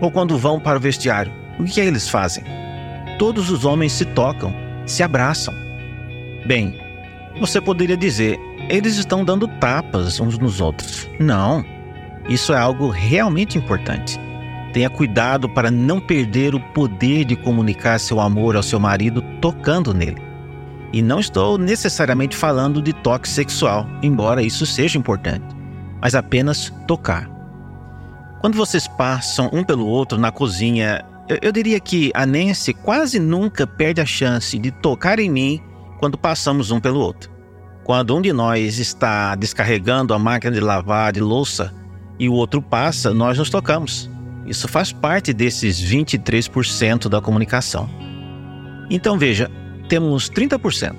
Ou 0.00 0.10
quando 0.10 0.36
vão 0.36 0.60
para 0.60 0.78
o 0.78 0.80
vestiário, 0.80 1.32
o 1.58 1.64
que, 1.64 1.80
eles 1.80 2.08
fazem? 2.08 2.44
Todos 3.18 3.50
os 3.50 3.64
homens 3.64 3.92
se 3.92 4.04
tocam, 4.04 4.54
se 4.84 5.02
abraçam. 5.02 5.54
Bem, 6.46 6.78
você 7.40 7.60
poderia 7.60 7.96
dizer, 7.96 8.38
eles 8.68 8.96
estão 8.96 9.24
dando 9.24 9.48
tapas 9.48 10.20
uns 10.20 10.38
nos 10.38 10.60
outros. 10.60 11.08
Não, 11.18 11.64
isso 12.28 12.52
é 12.52 12.58
algo 12.58 12.88
realmente 12.88 13.56
importante. 13.56 14.18
Tenha 14.72 14.88
cuidado 14.88 15.48
para 15.48 15.70
não 15.70 16.00
perder 16.00 16.54
o 16.54 16.60
poder 16.60 17.24
de 17.24 17.36
comunicar 17.36 18.00
seu 18.00 18.18
amor 18.18 18.56
ao 18.56 18.62
seu 18.62 18.80
marido 18.80 19.20
tocando 19.40 19.92
nele. 19.92 20.22
E 20.92 21.02
não 21.02 21.20
estou 21.20 21.58
necessariamente 21.58 22.36
falando 22.36 22.80
de 22.80 22.92
toque 22.92 23.28
sexual, 23.28 23.86
embora 24.02 24.42
isso 24.42 24.64
seja 24.64 24.98
importante, 24.98 25.44
mas 26.00 26.14
apenas 26.14 26.72
tocar. 26.86 27.30
Quando 28.40 28.56
vocês 28.56 28.88
passam 28.88 29.48
um 29.52 29.62
pelo 29.62 29.86
outro 29.86 30.18
na 30.18 30.32
cozinha, 30.32 31.04
eu, 31.28 31.38
eu 31.42 31.52
diria 31.52 31.78
que 31.78 32.10
a 32.14 32.26
Nancy 32.26 32.74
quase 32.74 33.18
nunca 33.18 33.66
perde 33.66 34.00
a 34.00 34.06
chance 34.06 34.58
de 34.58 34.70
tocar 34.70 35.18
em 35.18 35.30
mim 35.30 35.62
quando 35.98 36.18
passamos 36.18 36.70
um 36.70 36.80
pelo 36.80 37.00
outro. 37.00 37.30
Quando 37.84 38.16
um 38.16 38.20
de 38.20 38.32
nós 38.32 38.78
está 38.78 39.34
descarregando 39.34 40.14
a 40.14 40.18
máquina 40.18 40.52
de 40.52 40.60
lavar 40.60 41.12
de 41.12 41.20
louça 41.20 41.74
e 42.18 42.28
o 42.28 42.32
outro 42.32 42.60
passa, 42.60 43.14
nós 43.14 43.38
nos 43.38 43.50
tocamos. 43.50 44.10
Isso 44.46 44.68
faz 44.68 44.92
parte 44.92 45.32
desses 45.32 45.80
23% 45.80 47.08
da 47.08 47.20
comunicação. 47.20 47.88
Então 48.90 49.16
veja, 49.16 49.50
temos 49.88 50.30
30%. 50.30 50.94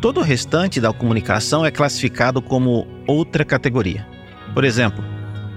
Todo 0.00 0.20
o 0.20 0.22
restante 0.22 0.80
da 0.80 0.92
comunicação 0.92 1.64
é 1.64 1.70
classificado 1.70 2.40
como 2.40 2.86
outra 3.06 3.44
categoria. 3.44 4.06
Por 4.54 4.64
exemplo, 4.64 5.02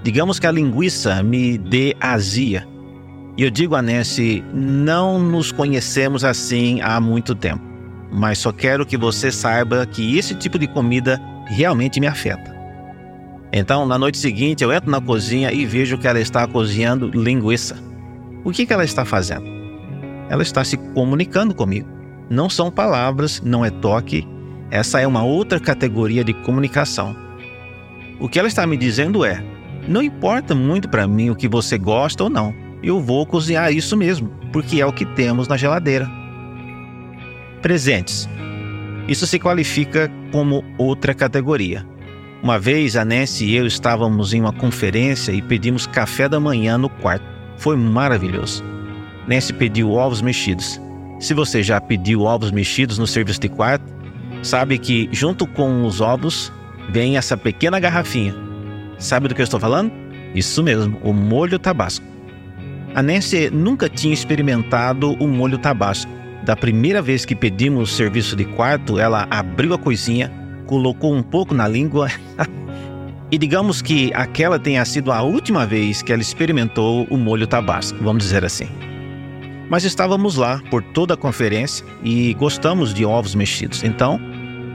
digamos 0.02 0.38
que 0.38 0.46
a 0.46 0.50
linguiça 0.50 1.22
me 1.22 1.56
dê 1.56 1.94
azia. 2.00 2.66
E 3.36 3.42
eu 3.42 3.50
digo 3.50 3.74
a 3.74 3.82
Nancy, 3.82 4.44
não 4.52 5.18
nos 5.18 5.52
conhecemos 5.52 6.24
assim 6.24 6.80
há 6.82 7.00
muito 7.00 7.34
tempo, 7.34 7.62
mas 8.12 8.38
só 8.38 8.52
quero 8.52 8.84
que 8.84 8.96
você 8.96 9.30
saiba 9.30 9.86
que 9.86 10.18
esse 10.18 10.34
tipo 10.34 10.58
de 10.58 10.66
comida 10.66 11.20
realmente 11.46 12.00
me 12.00 12.06
afeta. 12.06 12.59
Então, 13.52 13.84
na 13.84 13.98
noite 13.98 14.18
seguinte, 14.18 14.62
eu 14.62 14.72
entro 14.72 14.90
na 14.90 15.00
cozinha 15.00 15.52
e 15.52 15.66
vejo 15.66 15.98
que 15.98 16.06
ela 16.06 16.20
está 16.20 16.46
cozinhando 16.46 17.08
linguiça. 17.08 17.76
O 18.44 18.52
que, 18.52 18.64
que 18.64 18.72
ela 18.72 18.84
está 18.84 19.04
fazendo? 19.04 19.44
Ela 20.28 20.42
está 20.42 20.62
se 20.62 20.76
comunicando 20.76 21.54
comigo. 21.54 21.88
Não 22.30 22.48
são 22.48 22.70
palavras, 22.70 23.40
não 23.44 23.64
é 23.64 23.70
toque. 23.70 24.26
Essa 24.70 25.00
é 25.00 25.06
uma 25.06 25.24
outra 25.24 25.58
categoria 25.58 26.22
de 26.22 26.32
comunicação. 26.32 27.16
O 28.20 28.28
que 28.28 28.38
ela 28.38 28.46
está 28.46 28.64
me 28.66 28.76
dizendo 28.76 29.24
é: 29.24 29.42
não 29.88 30.00
importa 30.00 30.54
muito 30.54 30.88
para 30.88 31.08
mim 31.08 31.30
o 31.30 31.34
que 31.34 31.48
você 31.48 31.76
gosta 31.76 32.22
ou 32.22 32.30
não, 32.30 32.54
eu 32.82 33.00
vou 33.00 33.26
cozinhar 33.26 33.72
isso 33.72 33.96
mesmo, 33.96 34.30
porque 34.52 34.80
é 34.80 34.86
o 34.86 34.92
que 34.92 35.04
temos 35.04 35.48
na 35.48 35.56
geladeira. 35.56 36.08
Presentes. 37.60 38.28
Isso 39.08 39.26
se 39.26 39.38
qualifica 39.38 40.10
como 40.30 40.64
outra 40.78 41.12
categoria. 41.12 41.84
Uma 42.42 42.58
vez 42.58 42.96
a 42.96 43.04
Nancy 43.04 43.44
e 43.44 43.54
eu 43.54 43.66
estávamos 43.66 44.32
em 44.32 44.40
uma 44.40 44.52
conferência 44.52 45.30
e 45.30 45.42
pedimos 45.42 45.86
café 45.86 46.26
da 46.26 46.40
manhã 46.40 46.78
no 46.78 46.88
quarto. 46.88 47.24
Foi 47.58 47.76
maravilhoso. 47.76 48.64
Nancy 49.28 49.52
pediu 49.52 49.90
ovos 49.90 50.22
mexidos. 50.22 50.80
Se 51.18 51.34
você 51.34 51.62
já 51.62 51.78
pediu 51.78 52.22
ovos 52.22 52.50
mexidos 52.50 52.96
no 52.96 53.06
serviço 53.06 53.40
de 53.40 53.50
quarto, 53.50 53.84
sabe 54.42 54.78
que 54.78 55.06
junto 55.12 55.46
com 55.46 55.84
os 55.84 56.00
ovos 56.00 56.50
vem 56.88 57.18
essa 57.18 57.36
pequena 57.36 57.78
garrafinha. 57.78 58.34
Sabe 58.98 59.28
do 59.28 59.34
que 59.34 59.42
eu 59.42 59.44
estou 59.44 59.60
falando? 59.60 59.92
Isso 60.34 60.62
mesmo, 60.62 60.98
o 61.02 61.12
molho 61.12 61.58
tabasco. 61.58 62.06
A 62.94 63.02
Nancy 63.02 63.50
nunca 63.50 63.86
tinha 63.86 64.14
experimentado 64.14 65.12
o 65.22 65.28
molho 65.28 65.58
tabasco. 65.58 66.10
Da 66.42 66.56
primeira 66.56 67.02
vez 67.02 67.26
que 67.26 67.36
pedimos 67.36 67.92
o 67.92 67.94
serviço 67.94 68.34
de 68.34 68.46
quarto, 68.46 68.98
ela 68.98 69.26
abriu 69.30 69.74
a 69.74 69.78
coisinha, 69.78 70.32
colocou 70.70 71.12
um 71.12 71.22
pouco 71.22 71.52
na 71.52 71.66
língua. 71.66 72.08
e 73.28 73.36
digamos 73.36 73.82
que 73.82 74.12
aquela 74.14 74.56
tenha 74.56 74.84
sido 74.84 75.10
a 75.10 75.20
última 75.20 75.66
vez 75.66 76.00
que 76.00 76.12
ela 76.12 76.22
experimentou 76.22 77.08
o 77.10 77.16
molho 77.16 77.44
tabasco, 77.44 77.98
vamos 78.00 78.22
dizer 78.22 78.44
assim. 78.44 78.68
Mas 79.68 79.84
estávamos 79.84 80.36
lá 80.36 80.62
por 80.70 80.80
toda 80.80 81.14
a 81.14 81.16
conferência 81.16 81.84
e 82.04 82.32
gostamos 82.34 82.94
de 82.94 83.04
ovos 83.04 83.34
mexidos, 83.34 83.82
então 83.82 84.20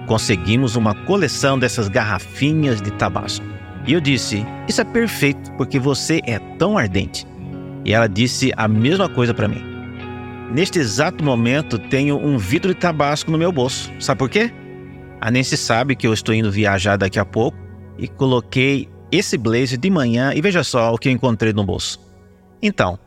conseguimos 0.05 0.75
uma 0.75 0.93
coleção 0.93 1.57
dessas 1.57 1.87
garrafinhas 1.87 2.81
de 2.81 2.91
tabasco. 2.91 3.45
E 3.87 3.93
eu 3.93 4.01
disse: 4.01 4.45
Isso 4.67 4.81
é 4.81 4.83
perfeito, 4.83 5.49
porque 5.53 5.79
você 5.79 6.19
é 6.25 6.39
tão 6.57 6.77
ardente. 6.77 7.25
E 7.85 7.93
ela 7.93 8.07
disse 8.07 8.51
a 8.57 8.67
mesma 8.67 9.07
coisa 9.07 9.33
para 9.33 9.47
mim. 9.47 9.63
Neste 10.51 10.79
exato 10.79 11.23
momento, 11.23 11.79
tenho 11.79 12.17
um 12.17 12.37
vidro 12.37 12.73
de 12.73 12.79
tabasco 12.79 13.31
no 13.31 13.37
meu 13.37 13.51
bolso. 13.51 13.91
Sabe 13.99 14.19
por 14.19 14.29
quê? 14.29 14.51
A 15.25 15.31
Nancy 15.31 15.57
sabe 15.57 15.95
que 15.95 16.05
eu 16.05 16.13
estou 16.13 16.35
indo 16.35 16.51
viajar 16.51 16.97
daqui 16.97 17.17
a 17.17 17.25
pouco 17.25 17.57
e 17.97 18.07
coloquei 18.07 18.87
esse 19.11 19.39
blazer 19.39 19.79
de 19.79 19.89
manhã 19.89 20.31
e 20.35 20.39
veja 20.39 20.63
só 20.63 20.93
o 20.93 20.99
que 20.99 21.09
eu 21.09 21.11
encontrei 21.11 21.51
no 21.51 21.65
bolso. 21.65 21.99
Então, 22.61 22.99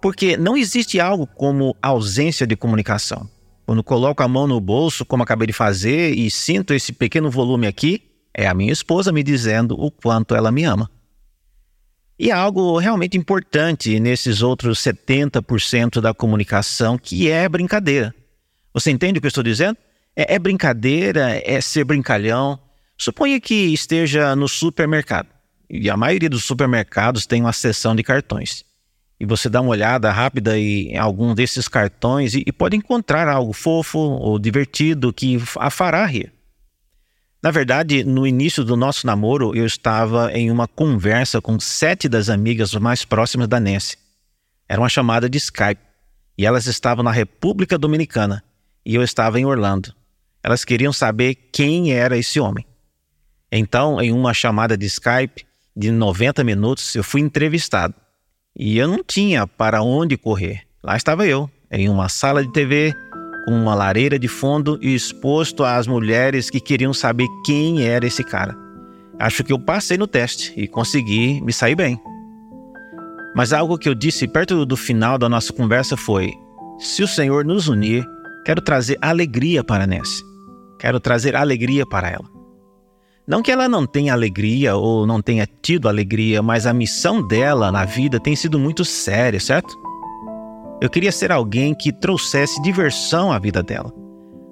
porque 0.00 0.38
não 0.38 0.56
existe 0.56 0.98
algo 0.98 1.26
como 1.26 1.76
ausência 1.82 2.46
de 2.46 2.56
comunicação. 2.56 3.28
Quando 3.66 3.84
coloco 3.84 4.22
a 4.22 4.26
mão 4.26 4.46
no 4.46 4.58
bolso, 4.58 5.04
como 5.04 5.22
acabei 5.22 5.48
de 5.48 5.52
fazer, 5.52 6.14
e 6.16 6.30
sinto 6.30 6.72
esse 6.72 6.94
pequeno 6.94 7.30
volume 7.30 7.66
aqui, 7.66 8.04
é 8.32 8.48
a 8.48 8.54
minha 8.54 8.72
esposa 8.72 9.12
me 9.12 9.22
dizendo 9.22 9.78
o 9.78 9.90
quanto 9.90 10.34
ela 10.34 10.50
me 10.50 10.64
ama. 10.64 10.90
E 12.18 12.30
há 12.30 12.38
algo 12.38 12.78
realmente 12.78 13.18
importante 13.18 14.00
nesses 14.00 14.40
outros 14.40 14.78
70% 14.78 16.00
da 16.00 16.14
comunicação 16.14 16.96
que 16.96 17.30
é 17.30 17.46
brincadeira. 17.46 18.14
Você 18.72 18.90
entende 18.90 19.18
o 19.18 19.20
que 19.20 19.26
eu 19.26 19.28
estou 19.28 19.44
dizendo? 19.44 19.76
É, 20.16 20.34
é 20.34 20.38
brincadeira, 20.38 21.40
é 21.44 21.60
ser 21.60 21.84
brincalhão. 21.84 22.58
Suponha 22.96 23.40
que 23.40 23.54
esteja 23.72 24.34
no 24.36 24.48
supermercado. 24.48 25.28
E 25.68 25.88
a 25.88 25.96
maioria 25.96 26.28
dos 26.28 26.44
supermercados 26.44 27.26
tem 27.26 27.40
uma 27.40 27.52
seção 27.52 27.94
de 27.94 28.02
cartões. 28.02 28.64
E 29.18 29.26
você 29.26 29.48
dá 29.48 29.60
uma 29.60 29.70
olhada 29.70 30.10
rápida 30.10 30.58
em 30.58 30.96
algum 30.96 31.34
desses 31.34 31.68
cartões 31.68 32.34
e, 32.34 32.42
e 32.46 32.52
pode 32.52 32.76
encontrar 32.76 33.28
algo 33.28 33.52
fofo 33.52 33.98
ou 33.98 34.38
divertido 34.38 35.12
que 35.12 35.40
a 35.56 35.70
fará 35.70 36.04
rir. 36.06 36.32
Na 37.42 37.50
verdade, 37.50 38.04
no 38.04 38.26
início 38.26 38.64
do 38.64 38.76
nosso 38.76 39.06
namoro, 39.06 39.54
eu 39.54 39.64
estava 39.64 40.30
em 40.32 40.50
uma 40.50 40.66
conversa 40.66 41.40
com 41.40 41.58
sete 41.58 42.08
das 42.08 42.28
amigas 42.28 42.74
mais 42.74 43.04
próximas 43.04 43.48
da 43.48 43.58
Nancy. 43.58 43.96
Era 44.68 44.80
uma 44.80 44.88
chamada 44.88 45.28
de 45.28 45.38
Skype 45.38 45.80
e 46.36 46.44
elas 46.44 46.66
estavam 46.66 47.02
na 47.02 47.10
República 47.10 47.78
Dominicana 47.78 48.42
e 48.84 48.94
eu 48.94 49.02
estava 49.02 49.38
em 49.38 49.46
Orlando. 49.46 49.94
Elas 50.42 50.64
queriam 50.64 50.92
saber 50.92 51.34
quem 51.52 51.92
era 51.92 52.16
esse 52.16 52.40
homem. 52.40 52.64
Então, 53.52 54.00
em 54.00 54.12
uma 54.12 54.32
chamada 54.32 54.76
de 54.76 54.86
Skype 54.86 55.44
de 55.76 55.90
90 55.90 56.44
minutos, 56.44 56.94
eu 56.94 57.02
fui 57.02 57.20
entrevistado. 57.20 57.94
E 58.56 58.78
eu 58.78 58.88
não 58.88 59.02
tinha 59.02 59.46
para 59.46 59.82
onde 59.82 60.16
correr. 60.16 60.62
Lá 60.82 60.96
estava 60.96 61.26
eu, 61.26 61.50
em 61.70 61.88
uma 61.88 62.08
sala 62.08 62.44
de 62.44 62.52
TV, 62.52 62.94
com 63.44 63.52
uma 63.52 63.74
lareira 63.74 64.18
de 64.18 64.28
fundo 64.28 64.78
e 64.80 64.94
exposto 64.94 65.64
às 65.64 65.86
mulheres 65.86 66.50
que 66.50 66.60
queriam 66.60 66.92
saber 66.92 67.26
quem 67.44 67.82
era 67.82 68.06
esse 68.06 68.22
cara. 68.22 68.56
Acho 69.18 69.44
que 69.44 69.52
eu 69.52 69.58
passei 69.58 69.98
no 69.98 70.06
teste 70.06 70.52
e 70.56 70.66
consegui 70.66 71.40
me 71.42 71.52
sair 71.52 71.74
bem. 71.74 72.00
Mas 73.34 73.52
algo 73.52 73.78
que 73.78 73.88
eu 73.88 73.94
disse 73.94 74.26
perto 74.26 74.64
do 74.64 74.76
final 74.76 75.18
da 75.18 75.28
nossa 75.28 75.52
conversa 75.52 75.96
foi: 75.96 76.32
se 76.78 77.02
o 77.02 77.08
Senhor 77.08 77.44
nos 77.44 77.68
unir, 77.68 78.06
quero 78.44 78.60
trazer 78.60 78.98
alegria 79.00 79.62
para 79.62 79.86
Ness. 79.86 80.29
Quero 80.80 80.98
trazer 80.98 81.36
alegria 81.36 81.84
para 81.86 82.08
ela. 82.08 82.24
Não 83.28 83.42
que 83.42 83.52
ela 83.52 83.68
não 83.68 83.86
tenha 83.86 84.14
alegria 84.14 84.74
ou 84.74 85.06
não 85.06 85.20
tenha 85.20 85.46
tido 85.62 85.88
alegria, 85.88 86.42
mas 86.42 86.66
a 86.66 86.72
missão 86.72 87.24
dela 87.24 87.70
na 87.70 87.84
vida 87.84 88.18
tem 88.18 88.34
sido 88.34 88.58
muito 88.58 88.84
séria, 88.84 89.38
certo? 89.38 89.78
Eu 90.80 90.88
queria 90.88 91.12
ser 91.12 91.30
alguém 91.30 91.74
que 91.74 91.92
trouxesse 91.92 92.60
diversão 92.62 93.30
à 93.30 93.38
vida 93.38 93.62
dela. 93.62 93.92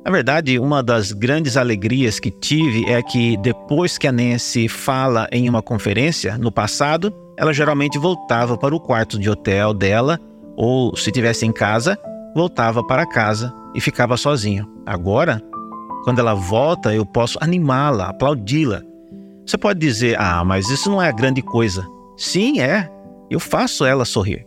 Na 0.04 0.12
verdade, 0.12 0.58
uma 0.58 0.82
das 0.82 1.12
grandes 1.12 1.56
alegrias 1.56 2.20
que 2.20 2.30
tive 2.30 2.84
é 2.84 3.02
que 3.02 3.36
depois 3.38 3.96
que 3.96 4.06
a 4.06 4.12
Nancy 4.12 4.68
fala 4.68 5.26
em 5.32 5.48
uma 5.48 5.62
conferência, 5.62 6.36
no 6.36 6.52
passado, 6.52 7.12
ela 7.38 7.54
geralmente 7.54 7.98
voltava 7.98 8.56
para 8.56 8.74
o 8.76 8.80
quarto 8.80 9.18
de 9.18 9.30
hotel 9.30 9.72
dela, 9.72 10.20
ou 10.56 10.94
se 10.94 11.08
estivesse 11.08 11.46
em 11.46 11.52
casa, 11.52 11.98
voltava 12.34 12.86
para 12.86 13.08
casa 13.08 13.52
e 13.74 13.80
ficava 13.80 14.16
sozinha. 14.16 14.66
Agora, 14.86 15.42
quando 16.08 16.20
ela 16.20 16.32
volta, 16.32 16.94
eu 16.94 17.04
posso 17.04 17.36
animá-la, 17.38 18.08
aplaudi-la. 18.08 18.80
Você 19.44 19.58
pode 19.58 19.78
dizer: 19.78 20.18
"Ah, 20.18 20.42
mas 20.42 20.70
isso 20.70 20.90
não 20.90 21.02
é 21.02 21.08
a 21.10 21.12
grande 21.12 21.42
coisa". 21.42 21.86
Sim, 22.16 22.60
é. 22.62 22.88
Eu 23.30 23.38
faço 23.38 23.84
ela 23.84 24.06
sorrir. 24.06 24.46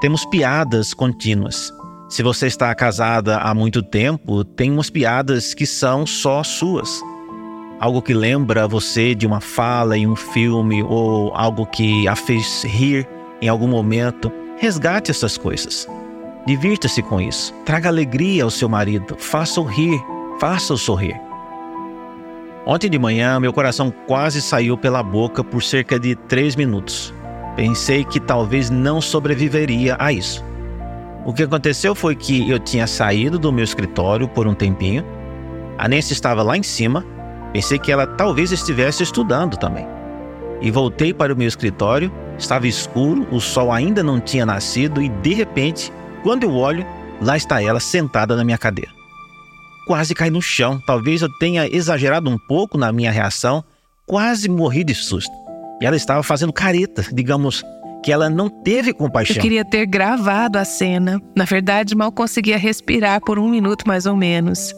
Temos 0.00 0.24
piadas 0.24 0.94
contínuas. 0.94 1.72
Se 2.08 2.22
você 2.22 2.46
está 2.46 2.72
casada 2.76 3.38
há 3.38 3.52
muito 3.52 3.82
tempo, 3.82 4.44
tem 4.44 4.70
umas 4.70 4.88
piadas 4.88 5.52
que 5.52 5.66
são 5.66 6.06
só 6.06 6.44
suas. 6.44 7.02
Algo 7.80 8.00
que 8.00 8.14
lembra 8.14 8.68
você 8.68 9.16
de 9.16 9.26
uma 9.26 9.40
fala 9.40 9.98
em 9.98 10.06
um 10.06 10.14
filme 10.14 10.80
ou 10.80 11.34
algo 11.34 11.66
que 11.66 12.06
a 12.06 12.14
fez 12.14 12.62
rir 12.62 13.04
em 13.42 13.48
algum 13.48 13.66
momento. 13.66 14.30
Resgate 14.58 15.10
essas 15.10 15.36
coisas. 15.36 15.88
Divirta-se 16.46 17.02
com 17.02 17.20
isso. 17.20 17.52
Traga 17.64 17.88
alegria 17.88 18.44
ao 18.44 18.50
seu 18.50 18.68
marido. 18.68 19.16
Faça-o 19.18 19.64
rir. 19.64 20.00
Faça-o 20.38 20.76
sorrir. 20.76 21.18
Ontem 22.66 22.90
de 22.90 22.98
manhã, 22.98 23.40
meu 23.40 23.52
coração 23.52 23.92
quase 24.06 24.42
saiu 24.42 24.76
pela 24.76 25.02
boca 25.02 25.42
por 25.42 25.62
cerca 25.62 25.98
de 25.98 26.14
três 26.14 26.56
minutos. 26.56 27.14
Pensei 27.54 28.04
que 28.04 28.20
talvez 28.20 28.68
não 28.68 29.00
sobreviveria 29.00 29.96
a 29.98 30.12
isso. 30.12 30.44
O 31.24 31.32
que 31.32 31.44
aconteceu 31.44 31.94
foi 31.94 32.14
que 32.14 32.50
eu 32.50 32.58
tinha 32.58 32.86
saído 32.86 33.38
do 33.38 33.52
meu 33.52 33.64
escritório 33.64 34.28
por 34.28 34.46
um 34.46 34.54
tempinho. 34.54 35.04
A 35.78 35.88
Nancy 35.88 36.12
estava 36.12 36.42
lá 36.42 36.56
em 36.56 36.62
cima. 36.62 37.04
Pensei 37.52 37.78
que 37.78 37.90
ela 37.90 38.06
talvez 38.06 38.52
estivesse 38.52 39.02
estudando 39.02 39.56
também. 39.56 39.86
E 40.60 40.70
voltei 40.70 41.14
para 41.14 41.32
o 41.32 41.36
meu 41.36 41.48
escritório. 41.48 42.12
Estava 42.38 42.66
escuro, 42.66 43.26
o 43.30 43.40
sol 43.40 43.72
ainda 43.72 44.02
não 44.02 44.20
tinha 44.20 44.44
nascido 44.44 45.00
e 45.00 45.08
de 45.08 45.32
repente, 45.32 45.90
quando 46.22 46.44
eu 46.44 46.54
olho, 46.54 46.84
lá 47.22 47.36
está 47.36 47.62
ela 47.62 47.80
sentada 47.80 48.36
na 48.36 48.44
minha 48.44 48.58
cadeira. 48.58 48.95
Quase 49.86 50.14
caí 50.14 50.30
no 50.30 50.42
chão. 50.42 50.80
Talvez 50.84 51.22
eu 51.22 51.28
tenha 51.38 51.66
exagerado 51.66 52.28
um 52.28 52.36
pouco 52.36 52.76
na 52.76 52.90
minha 52.90 53.10
reação. 53.10 53.64
Quase 54.04 54.48
morri 54.48 54.82
de 54.82 54.94
susto. 54.94 55.32
E 55.80 55.86
ela 55.86 55.96
estava 55.96 56.22
fazendo 56.22 56.52
careta, 56.52 57.06
digamos 57.12 57.62
que 58.02 58.12
ela 58.12 58.28
não 58.28 58.48
teve 58.48 58.92
compaixão. 58.92 59.36
Eu 59.36 59.42
queria 59.42 59.64
ter 59.64 59.86
gravado 59.86 60.58
a 60.58 60.64
cena. 60.64 61.20
Na 61.36 61.44
verdade, 61.44 61.94
mal 61.94 62.10
conseguia 62.10 62.58
respirar 62.58 63.20
por 63.20 63.38
um 63.38 63.48
minuto 63.48 63.86
mais 63.86 64.06
ou 64.06 64.16
menos. 64.16 64.74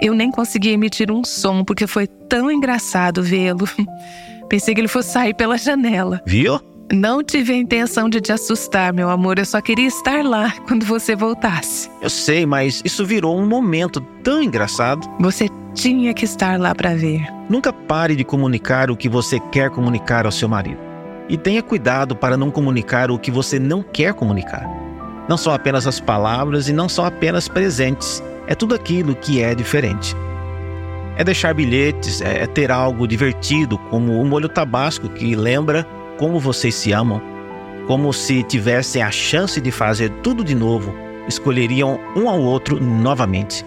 Eu 0.00 0.14
nem 0.14 0.30
conseguia 0.30 0.72
emitir 0.72 1.10
um 1.10 1.24
som 1.24 1.64
porque 1.64 1.86
foi 1.86 2.06
tão 2.06 2.50
engraçado 2.50 3.22
vê-lo. 3.22 3.68
Pensei 4.48 4.74
que 4.74 4.80
ele 4.80 4.88
fosse 4.88 5.10
sair 5.12 5.34
pela 5.34 5.56
janela. 5.56 6.20
Viu? 6.26 6.60
Não 6.92 7.22
tive 7.22 7.52
a 7.52 7.56
intenção 7.56 8.08
de 8.08 8.20
te 8.20 8.32
assustar, 8.32 8.92
meu 8.92 9.08
amor. 9.08 9.38
Eu 9.38 9.44
só 9.44 9.60
queria 9.60 9.86
estar 9.86 10.24
lá 10.24 10.52
quando 10.68 10.84
você 10.84 11.16
voltasse. 11.16 11.90
Eu 12.00 12.10
sei, 12.10 12.44
mas 12.44 12.82
isso 12.84 13.04
virou 13.06 13.38
um 13.38 13.46
momento 13.46 14.00
tão 14.22 14.42
engraçado. 14.42 15.08
Você 15.18 15.48
tinha 15.74 16.12
que 16.12 16.24
estar 16.24 16.58
lá 16.60 16.74
para 16.74 16.94
ver. 16.94 17.26
Nunca 17.48 17.72
pare 17.72 18.14
de 18.14 18.24
comunicar 18.24 18.90
o 18.90 18.96
que 18.96 19.08
você 19.08 19.40
quer 19.50 19.70
comunicar 19.70 20.26
ao 20.26 20.32
seu 20.32 20.48
marido. 20.48 20.78
E 21.28 21.38
tenha 21.38 21.62
cuidado 21.62 22.14
para 22.14 22.36
não 22.36 22.50
comunicar 22.50 23.10
o 23.10 23.18
que 23.18 23.30
você 23.30 23.58
não 23.58 23.82
quer 23.82 24.12
comunicar. 24.12 24.68
Não 25.26 25.38
são 25.38 25.54
apenas 25.54 25.86
as 25.86 25.98
palavras 25.98 26.68
e 26.68 26.72
não 26.72 26.88
são 26.88 27.04
apenas 27.04 27.48
presentes. 27.48 28.22
É 28.46 28.54
tudo 28.54 28.74
aquilo 28.74 29.16
que 29.16 29.42
é 29.42 29.54
diferente. 29.54 30.14
É 31.16 31.24
deixar 31.24 31.54
bilhetes, 31.54 32.20
é 32.20 32.46
ter 32.46 32.70
algo 32.70 33.06
divertido, 33.06 33.78
como 33.90 34.20
o 34.20 34.24
molho 34.26 34.48
tabasco 34.48 35.08
que 35.08 35.34
lembra 35.34 35.86
como 36.18 36.38
vocês 36.38 36.74
se 36.74 36.92
amam, 36.92 37.20
como 37.86 38.12
se 38.12 38.42
tivessem 38.42 39.02
a 39.02 39.10
chance 39.10 39.60
de 39.60 39.70
fazer 39.70 40.10
tudo 40.22 40.44
de 40.44 40.54
novo, 40.54 40.94
escolheriam 41.28 42.00
um 42.16 42.28
ao 42.28 42.40
outro 42.40 42.82
novamente. 42.82 43.64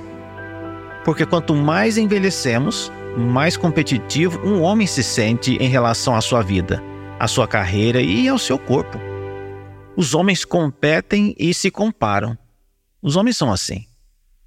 Porque 1.03 1.25
quanto 1.25 1.53
mais 1.55 1.97
envelhecemos, 1.97 2.91
mais 3.15 3.55
competitivo 3.55 4.39
um 4.45 4.61
homem 4.61 4.87
se 4.87 5.03
sente 5.03 5.55
em 5.57 5.69
relação 5.69 6.15
à 6.15 6.21
sua 6.21 6.41
vida, 6.41 6.81
à 7.19 7.27
sua 7.27 7.47
carreira 7.47 8.01
e 8.01 8.27
ao 8.27 8.37
seu 8.37 8.57
corpo. 8.57 8.99
Os 9.95 10.13
homens 10.13 10.45
competem 10.45 11.35
e 11.37 11.53
se 11.53 11.71
comparam. 11.71 12.37
Os 13.01 13.15
homens 13.15 13.37
são 13.37 13.51
assim. 13.51 13.85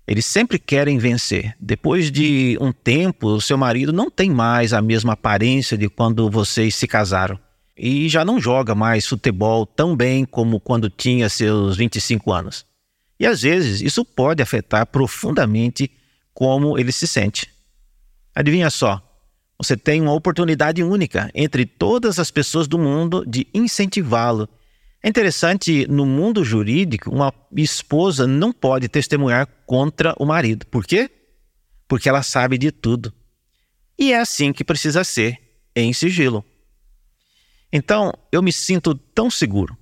Eles 0.06 0.26
sempre 0.26 0.58
querem 0.58 0.98
vencer. 0.98 1.54
Depois 1.60 2.10
de 2.10 2.58
um 2.60 2.72
tempo, 2.72 3.28
o 3.28 3.40
seu 3.40 3.56
marido 3.56 3.92
não 3.92 4.10
tem 4.10 4.30
mais 4.30 4.72
a 4.72 4.82
mesma 4.82 5.12
aparência 5.12 5.76
de 5.76 5.88
quando 5.88 6.28
vocês 6.28 6.74
se 6.74 6.86
casaram 6.86 7.38
e 7.82 8.10
já 8.10 8.26
não 8.26 8.38
joga 8.38 8.74
mais 8.74 9.06
futebol 9.06 9.64
tão 9.64 9.96
bem 9.96 10.26
como 10.26 10.60
quando 10.60 10.90
tinha 10.90 11.30
seus 11.30 11.78
25 11.78 12.30
anos. 12.30 12.66
E 13.18 13.26
às 13.26 13.40
vezes 13.40 13.80
isso 13.80 14.04
pode 14.04 14.42
afetar 14.42 14.84
profundamente 14.84 15.90
como 16.34 16.78
ele 16.78 16.92
se 16.92 17.06
sente. 17.06 17.50
Adivinha 18.34 18.68
só, 18.68 19.02
você 19.56 19.78
tem 19.78 20.02
uma 20.02 20.12
oportunidade 20.12 20.82
única 20.82 21.30
entre 21.34 21.64
todas 21.64 22.18
as 22.18 22.30
pessoas 22.30 22.68
do 22.68 22.78
mundo 22.78 23.24
de 23.26 23.46
incentivá-lo. 23.54 24.46
É 25.02 25.08
interessante, 25.08 25.86
no 25.88 26.04
mundo 26.04 26.44
jurídico, 26.44 27.10
uma 27.10 27.32
esposa 27.56 28.26
não 28.26 28.52
pode 28.52 28.90
testemunhar 28.90 29.48
contra 29.64 30.14
o 30.18 30.26
marido. 30.26 30.66
Por 30.66 30.84
quê? 30.84 31.10
Porque 31.88 32.10
ela 32.10 32.22
sabe 32.22 32.58
de 32.58 32.70
tudo. 32.70 33.10
E 33.98 34.12
é 34.12 34.20
assim 34.20 34.52
que 34.52 34.64
precisa 34.64 35.02
ser, 35.02 35.38
em 35.74 35.94
sigilo. 35.94 36.44
Então, 37.72 38.12
eu 38.32 38.42
me 38.42 38.52
sinto 38.52 38.94
tão 38.94 39.30
seguro. 39.30 39.76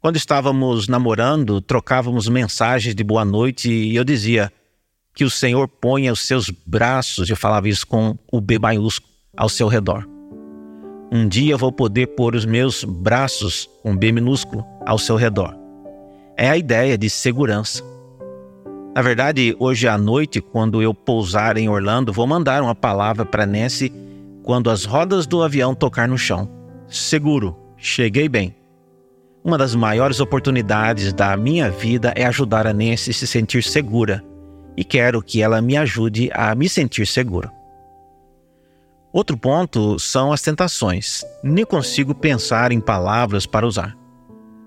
Quando 0.00 0.16
estávamos 0.16 0.88
namorando, 0.88 1.60
trocávamos 1.60 2.28
mensagens 2.28 2.94
de 2.94 3.04
boa 3.04 3.24
noite 3.24 3.70
e 3.70 3.94
eu 3.94 4.04
dizia 4.04 4.50
que 5.14 5.24
o 5.24 5.30
Senhor 5.30 5.68
ponha 5.68 6.12
os 6.12 6.20
seus 6.20 6.48
braços, 6.48 7.28
eu 7.28 7.36
falava 7.36 7.68
isso 7.68 7.86
com 7.86 8.18
o 8.32 8.40
B 8.40 8.58
maiúsculo, 8.58 9.12
ao 9.36 9.48
seu 9.48 9.68
redor. 9.68 10.08
Um 11.12 11.28
dia 11.28 11.56
vou 11.56 11.70
poder 11.70 12.08
pôr 12.08 12.34
os 12.34 12.46
meus 12.46 12.82
braços, 12.82 13.68
com 13.82 13.96
B 13.96 14.10
minúsculo, 14.10 14.64
ao 14.86 14.98
seu 14.98 15.16
redor. 15.16 15.54
É 16.36 16.48
a 16.48 16.56
ideia 16.56 16.96
de 16.96 17.08
segurança. 17.08 17.82
Na 18.94 19.02
verdade, 19.02 19.54
hoje 19.58 19.86
à 19.86 19.98
noite, 19.98 20.40
quando 20.40 20.82
eu 20.82 20.94
pousar 20.94 21.56
em 21.56 21.68
Orlando, 21.68 22.12
vou 22.12 22.26
mandar 22.26 22.62
uma 22.62 22.74
palavra 22.74 23.24
para 23.24 23.46
Nancy 23.46 23.92
quando 24.42 24.70
as 24.70 24.84
rodas 24.84 25.26
do 25.26 25.42
avião 25.42 25.74
tocar 25.74 26.08
no 26.08 26.18
chão 26.18 26.63
seguro, 26.88 27.56
cheguei 27.76 28.28
bem. 28.28 28.54
Uma 29.42 29.58
das 29.58 29.74
maiores 29.74 30.20
oportunidades 30.20 31.12
da 31.12 31.36
minha 31.36 31.70
vida 31.70 32.12
é 32.16 32.24
ajudar 32.24 32.66
a 32.66 32.72
Nancy 32.72 33.10
a 33.10 33.14
se 33.14 33.26
sentir 33.26 33.62
segura 33.62 34.24
e 34.76 34.84
quero 34.84 35.22
que 35.22 35.42
ela 35.42 35.60
me 35.60 35.76
ajude 35.76 36.30
a 36.32 36.54
me 36.54 36.68
sentir 36.68 37.06
segura. 37.06 37.52
Outro 39.12 39.36
ponto 39.36 39.98
são 39.98 40.32
as 40.32 40.42
tentações. 40.42 41.24
Nem 41.42 41.64
consigo 41.64 42.14
pensar 42.14 42.72
em 42.72 42.80
palavras 42.80 43.46
para 43.46 43.66
usar. 43.66 43.96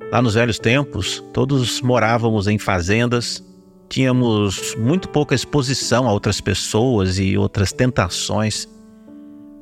Lá 0.10 0.21
nos 0.21 0.36
velhos 0.36 0.58
tempos, 0.58 1.21
todos 1.34 1.82
morávamos 1.82 2.47
em 2.47 2.58
fazendas, 2.58 3.43
tínhamos 3.89 4.73
muito 4.75 5.10
pouca 5.10 5.36
exposição 5.36 6.08
a 6.08 6.13
outras 6.13 6.39
pessoas 6.39 7.19
e 7.19 7.38
outras 7.38 7.73
tentações. 7.73 8.69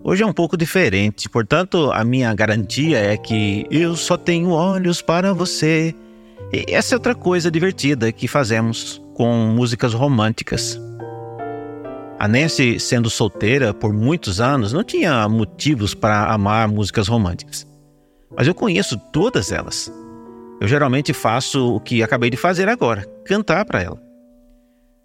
Hoje 0.08 0.22
é 0.22 0.26
um 0.28 0.32
pouco 0.32 0.56
diferente, 0.56 1.28
portanto, 1.28 1.92
a 1.92 2.04
minha 2.04 2.32
garantia 2.36 3.00
é 3.00 3.18
que 3.18 3.66
eu 3.72 3.96
só 3.96 4.16
tenho 4.16 4.52
olhos 4.52 5.02
para 5.02 5.34
você. 5.34 5.96
E 6.54 6.64
essa 6.72 6.94
é 6.94 6.96
outra 6.96 7.16
coisa 7.16 7.50
divertida 7.50 8.12
que 8.12 8.28
fazemos 8.28 9.02
com 9.16 9.34
músicas 9.48 9.96
românticas. 9.96 10.80
A 12.20 12.28
Nancy, 12.28 12.80
sendo 12.80 13.10
solteira 13.10 13.74
por 13.74 13.92
muitos 13.92 14.40
anos, 14.40 14.72
não 14.72 14.84
tinha 14.84 15.28
motivos 15.28 15.96
para 15.96 16.32
amar 16.32 16.68
músicas 16.68 17.08
românticas. 17.08 17.66
Mas 18.38 18.46
eu 18.46 18.54
conheço 18.54 19.00
todas 19.12 19.52
elas. 19.52 19.92
Eu 20.62 20.68
geralmente 20.68 21.14
faço 21.14 21.78
o 21.78 21.80
que 21.80 22.04
acabei 22.04 22.30
de 22.30 22.38
fazer 22.38 22.70
agora: 22.70 23.08
cantar 23.26 23.66
para 23.66 23.82
ela. 23.82 24.00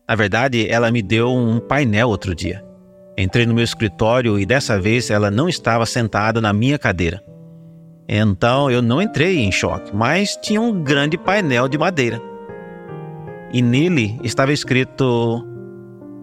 Na 0.06 0.14
verdade, 0.14 0.68
ela 0.68 0.90
me 0.90 1.00
deu 1.00 1.30
um 1.30 1.58
painel 1.58 2.10
outro 2.10 2.34
dia. 2.34 2.68
Entrei 3.20 3.44
no 3.44 3.52
meu 3.52 3.62
escritório 3.62 4.38
e 4.38 4.46
dessa 4.46 4.80
vez 4.80 5.10
ela 5.10 5.30
não 5.30 5.46
estava 5.46 5.84
sentada 5.84 6.40
na 6.40 6.54
minha 6.54 6.78
cadeira. 6.78 7.22
Então 8.08 8.70
eu 8.70 8.80
não 8.80 9.02
entrei 9.02 9.40
em 9.40 9.52
choque, 9.52 9.94
mas 9.94 10.36
tinha 10.36 10.60
um 10.60 10.82
grande 10.82 11.18
painel 11.18 11.68
de 11.68 11.76
madeira. 11.76 12.20
E 13.52 13.60
nele 13.60 14.18
estava 14.24 14.54
escrito: 14.54 15.46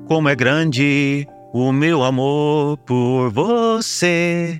Como 0.07 0.27
é 0.27 0.35
grande 0.35 1.27
o 1.53 1.71
meu 1.71 2.03
amor 2.03 2.77
por 2.79 3.29
você. 3.29 4.59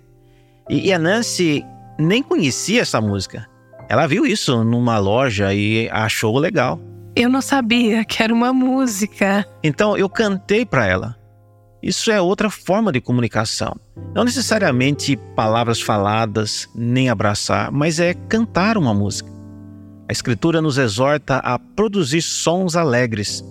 E 0.69 0.93
a 0.93 0.99
Nancy 0.99 1.65
nem 1.97 2.21
conhecia 2.21 2.81
essa 2.81 3.01
música. 3.01 3.47
Ela 3.89 4.05
viu 4.05 4.27
isso 4.27 4.63
numa 4.63 4.99
loja 4.99 5.53
e 5.55 5.89
achou 5.91 6.37
legal. 6.37 6.79
Eu 7.15 7.29
não 7.29 7.41
sabia 7.41 8.05
que 8.05 8.21
era 8.21 8.31
uma 8.31 8.53
música. 8.53 9.43
Então 9.63 9.97
eu 9.97 10.07
cantei 10.07 10.65
para 10.65 10.85
ela. 10.85 11.26
Isso 11.81 12.11
é 12.11 12.19
outra 12.19 12.49
forma 12.49 12.91
de 12.91 12.99
comunicação. 12.99 13.75
Não 14.13 14.23
necessariamente 14.23 15.15
palavras 15.35 15.79
faladas, 15.79 16.67
nem 16.73 17.09
abraçar, 17.09 17.71
mas 17.71 17.99
é 17.99 18.13
cantar 18.13 18.77
uma 18.77 18.93
música. 18.93 19.29
A 20.09 20.11
Escritura 20.11 20.61
nos 20.61 20.77
exorta 20.77 21.37
a 21.37 21.59
produzir 21.59 22.21
sons 22.21 22.75
alegres. 22.75 23.43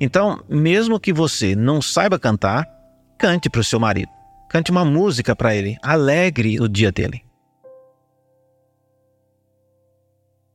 Então, 0.00 0.42
mesmo 0.48 0.98
que 0.98 1.12
você 1.12 1.54
não 1.54 1.80
saiba 1.80 2.18
cantar, 2.18 2.66
cante 3.18 3.48
para 3.48 3.60
o 3.60 3.64
seu 3.64 3.78
marido. 3.78 4.10
Cante 4.48 4.70
uma 4.70 4.84
música 4.84 5.36
para 5.36 5.54
ele, 5.54 5.76
alegre 5.82 6.60
o 6.60 6.68
dia 6.68 6.90
dele. 6.90 7.22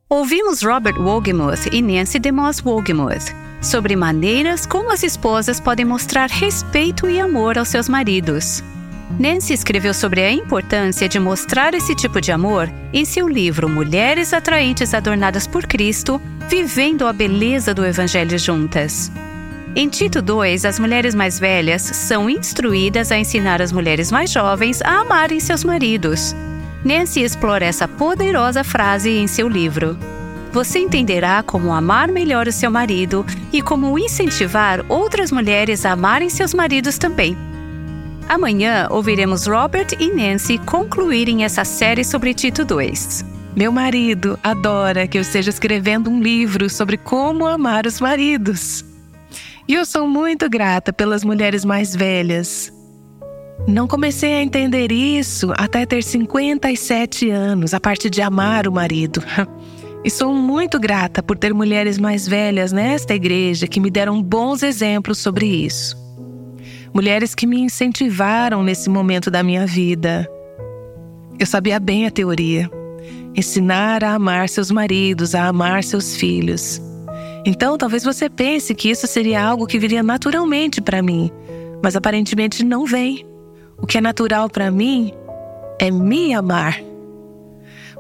Ouvimos 0.10 0.64
Robert 0.64 1.00
Wogemuth 1.00 1.68
e 1.72 1.82
Nancy 1.82 2.20
DeMoss 2.20 2.62
Wogemuth 2.66 3.49
sobre 3.62 3.95
maneiras 3.95 4.65
como 4.65 4.91
as 4.91 5.04
esposas 5.04 5.60
podem 5.60 5.86
mostrar 5.86 6.30
respeito 6.30 7.10
e 7.10 7.19
amor 7.19 7.58
aos 7.58 7.67
seus 7.67 7.89
maridos. 7.89 8.63
Nancy 9.19 9.54
escreveu 9.54 9.93
sobre 9.93 10.22
a 10.22 10.32
importância 10.32 11.10
de 11.10 11.19
mostrar 11.19 11.74
esse 11.74 11.95
tipo 11.95 12.22
de 12.22 12.32
amor 12.32 12.72
em 12.93 13.04
seu 13.04 13.28
livro 13.28 13.67
Mulheres 13.67 14.34
Atraentes 14.34 14.93
Adornadas 14.93 15.48
por 15.48 15.65
Cristo 15.65 16.22
Vivendo 16.48 17.06
a 17.08 17.13
Beleza 17.13 17.74
do 17.74 17.86
Evangelho 17.86 18.38
Juntas. 18.38 19.12
Em 19.76 19.88
Tito 19.88 20.22
2, 20.22 20.65
as 20.65 20.80
mulheres 20.80 21.13
mais 21.13 21.39
velhas 21.39 21.82
são 21.82 22.30
instruídas 22.30 23.12
a 23.12 23.17
ensinar 23.17 23.62
as 23.62 23.72
mulheres 23.72 24.12
mais 24.12 24.32
jovens 24.32 24.82
a 24.82 25.02
amarem 25.02 25.39
seus 25.39 25.63
maridos. 25.63 26.36
Nancy 26.84 27.22
explora 27.22 27.65
essa 27.65 27.88
poderosa 27.88 28.63
frase 28.63 29.12
em 29.12 29.28
seu 29.28 29.48
livro. 29.48 29.98
Você 30.52 30.80
entenderá 30.80 31.44
como 31.44 31.72
amar 31.72 32.08
melhor 32.08 32.48
o 32.48 32.52
seu 32.52 32.72
marido 32.72 33.26
e 33.54 33.62
como 33.62 33.98
incentivar 34.00 34.84
outras 34.90 35.32
mulheres 35.32 35.86
a 35.86 35.92
amarem 35.92 36.30
seus 36.30 36.54
maridos 36.54 36.98
também. 36.98 37.38
Amanhã 38.28 38.88
ouviremos 38.90 39.46
Robert 39.46 39.88
e 40.00 40.12
Nancy 40.12 40.58
concluírem 40.60 41.44
essa 41.44 41.64
série 41.64 42.04
sobre 42.04 42.34
Tito 42.34 42.66
2. 42.66 43.26
Meu 43.56 43.72
marido 43.72 44.40
adora 44.44 45.08
que 45.08 45.18
eu 45.18 45.22
esteja 45.22 45.50
escrevendo 45.50 46.10
um 46.10 46.22
livro 46.22 46.70
sobre 46.70 46.98
como 46.98 47.48
amar 47.48 47.86
os 47.86 48.00
maridos. 48.00 48.86
E 49.68 49.74
eu 49.76 49.86
sou 49.86 50.08
muito 50.08 50.50
grata 50.50 50.92
pelas 50.92 51.24
mulheres 51.24 51.64
mais 51.64 51.96
velhas, 51.96 52.72
não 53.68 53.88
comecei 53.88 54.34
a 54.34 54.42
entender 54.42 54.92
isso 54.92 55.54
até 55.56 55.86
ter 55.86 56.04
57 56.04 57.30
anos, 57.30 57.74
a 57.74 57.80
parte 57.80 58.10
de 58.10 58.22
amar 58.22 58.68
o 58.68 58.72
marido. 58.72 59.24
E 60.04 60.10
sou 60.10 60.34
muito 60.34 60.80
grata 60.80 61.22
por 61.22 61.38
ter 61.38 61.54
mulheres 61.54 61.98
mais 61.98 62.28
velhas 62.28 62.72
nesta 62.72 63.14
igreja 63.14 63.68
que 63.68 63.80
me 63.80 63.90
deram 63.90 64.22
bons 64.24 64.64
exemplos 64.64 65.18
sobre 65.18 65.46
isso. 65.46 65.98
Mulheres 66.94 67.36
que 67.36 67.46
me 67.46 67.60
incentivaram 67.60 68.64
nesse 68.64 68.90
momento 68.90 69.30
da 69.30 69.44
minha 69.44 69.68
vida. 69.68 70.28
Eu 71.38 71.46
sabia 71.46 71.80
bem 71.80 72.08
a 72.08 72.12
teoria. 72.12 72.70
Ensinar 73.36 74.04
a 74.04 74.14
amar 74.14 74.48
seus 74.50 74.72
maridos, 74.72 75.36
a 75.36 75.48
amar 75.48 75.84
seus 75.84 76.16
filhos. 76.16 76.82
Então, 77.46 77.78
talvez 77.78 78.04
você 78.04 78.30
pense 78.30 78.74
que 78.74 78.90
isso 78.90 79.06
seria 79.06 79.44
algo 79.44 79.68
que 79.68 79.80
viria 79.80 80.04
naturalmente 80.04 80.82
para 80.82 81.02
mim, 81.02 81.32
mas 81.84 81.96
aparentemente 81.96 82.64
não 82.64 82.86
vem. 82.86 83.26
O 83.78 83.86
que 83.86 83.98
é 83.98 84.02
natural 84.02 84.50
para 84.50 84.72
mim 84.72 85.14
é 85.80 85.92
me 85.92 86.34
amar. 86.34 86.88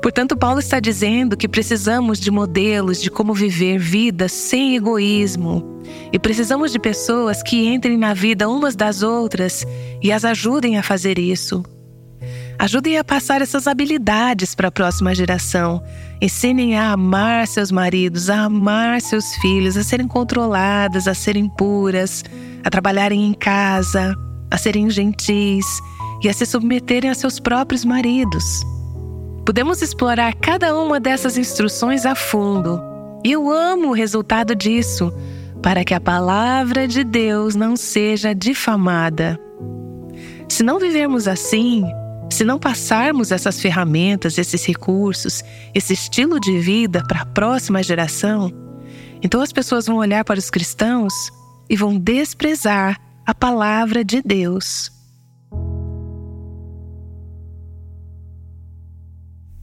Portanto, 0.01 0.37
Paulo 0.37 0.59
está 0.59 0.79
dizendo 0.79 1.35
que 1.35 1.47
precisamos 1.47 2.19
de 2.19 2.31
modelos 2.31 3.01
de 3.01 3.11
como 3.11 3.33
viver 3.33 3.77
vidas 3.77 4.31
sem 4.31 4.75
egoísmo. 4.75 5.81
E 6.13 6.17
precisamos 6.17 6.71
de 6.71 6.79
pessoas 6.79 7.43
que 7.43 7.67
entrem 7.67 7.97
na 7.97 8.13
vida 8.13 8.47
umas 8.49 8.75
das 8.75 9.03
outras 9.03 9.65
e 10.01 10.11
as 10.11 10.23
ajudem 10.23 10.77
a 10.77 10.83
fazer 10.83 11.19
isso. 11.19 11.63
Ajudem 12.57 12.97
a 12.97 13.03
passar 13.03 13.41
essas 13.41 13.67
habilidades 13.67 14.53
para 14.53 14.67
a 14.67 14.71
próxima 14.71 15.13
geração. 15.15 15.81
Ensinem 16.21 16.77
a 16.77 16.91
amar 16.91 17.47
seus 17.47 17.71
maridos, 17.71 18.29
a 18.29 18.43
amar 18.43 19.01
seus 19.01 19.25
filhos, 19.35 19.77
a 19.77 19.83
serem 19.83 20.07
controladas, 20.07 21.07
a 21.07 21.13
serem 21.13 21.49
puras, 21.49 22.23
a 22.63 22.69
trabalharem 22.69 23.25
em 23.25 23.33
casa, 23.33 24.13
a 24.51 24.57
serem 24.57 24.89
gentis 24.89 25.65
e 26.21 26.27
a 26.27 26.33
se 26.33 26.45
submeterem 26.45 27.09
a 27.09 27.15
seus 27.15 27.39
próprios 27.39 27.85
maridos. 27.85 28.61
Podemos 29.45 29.81
explorar 29.81 30.33
cada 30.35 30.77
uma 30.77 30.99
dessas 30.99 31.37
instruções 31.37 32.05
a 32.05 32.15
fundo. 32.15 32.81
E 33.23 33.31
eu 33.31 33.49
amo 33.49 33.89
o 33.89 33.93
resultado 33.93 34.55
disso, 34.55 35.13
para 35.61 35.83
que 35.83 35.93
a 35.93 35.99
palavra 35.99 36.87
de 36.87 37.03
Deus 37.03 37.55
não 37.55 37.75
seja 37.75 38.33
difamada. 38.33 39.39
Se 40.47 40.63
não 40.63 40.79
vivermos 40.79 41.27
assim, 41.27 41.83
se 42.29 42.43
não 42.43 42.59
passarmos 42.59 43.31
essas 43.31 43.59
ferramentas, 43.59 44.37
esses 44.37 44.65
recursos, 44.65 45.43
esse 45.73 45.93
estilo 45.93 46.39
de 46.39 46.59
vida 46.59 47.03
para 47.07 47.21
a 47.21 47.25
próxima 47.25 47.83
geração, 47.83 48.51
então 49.21 49.41
as 49.41 49.51
pessoas 49.51 49.87
vão 49.87 49.97
olhar 49.97 50.23
para 50.23 50.39
os 50.39 50.49
cristãos 50.49 51.13
e 51.69 51.75
vão 51.75 51.97
desprezar 51.97 52.99
a 53.25 53.35
palavra 53.35 54.03
de 54.03 54.21
Deus. 54.21 54.98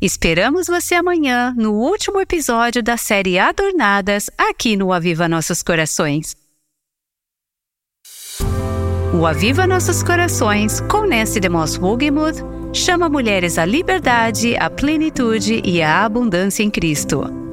Esperamos 0.06 0.68
você 0.68 0.94
amanhã 0.94 1.52
no 1.58 1.72
último 1.72 2.20
episódio 2.20 2.80
da 2.80 2.96
série 2.96 3.40
Adornadas 3.40 4.30
aqui 4.38 4.76
no 4.76 4.92
Aviva 4.92 5.26
Nossos 5.26 5.64
Corações. 5.64 6.36
O 9.12 9.26
Aviva 9.26 9.66
Nossos 9.66 10.04
Corações, 10.04 10.80
com 10.82 11.08
Nancy 11.08 11.40
DeMoss 11.40 11.76
Wogemuth, 11.80 12.36
chama 12.72 13.08
mulheres 13.08 13.58
à 13.58 13.64
liberdade, 13.64 14.56
à 14.56 14.70
plenitude 14.70 15.60
e 15.64 15.82
à 15.82 16.04
abundância 16.04 16.62
em 16.62 16.70
Cristo. 16.70 17.45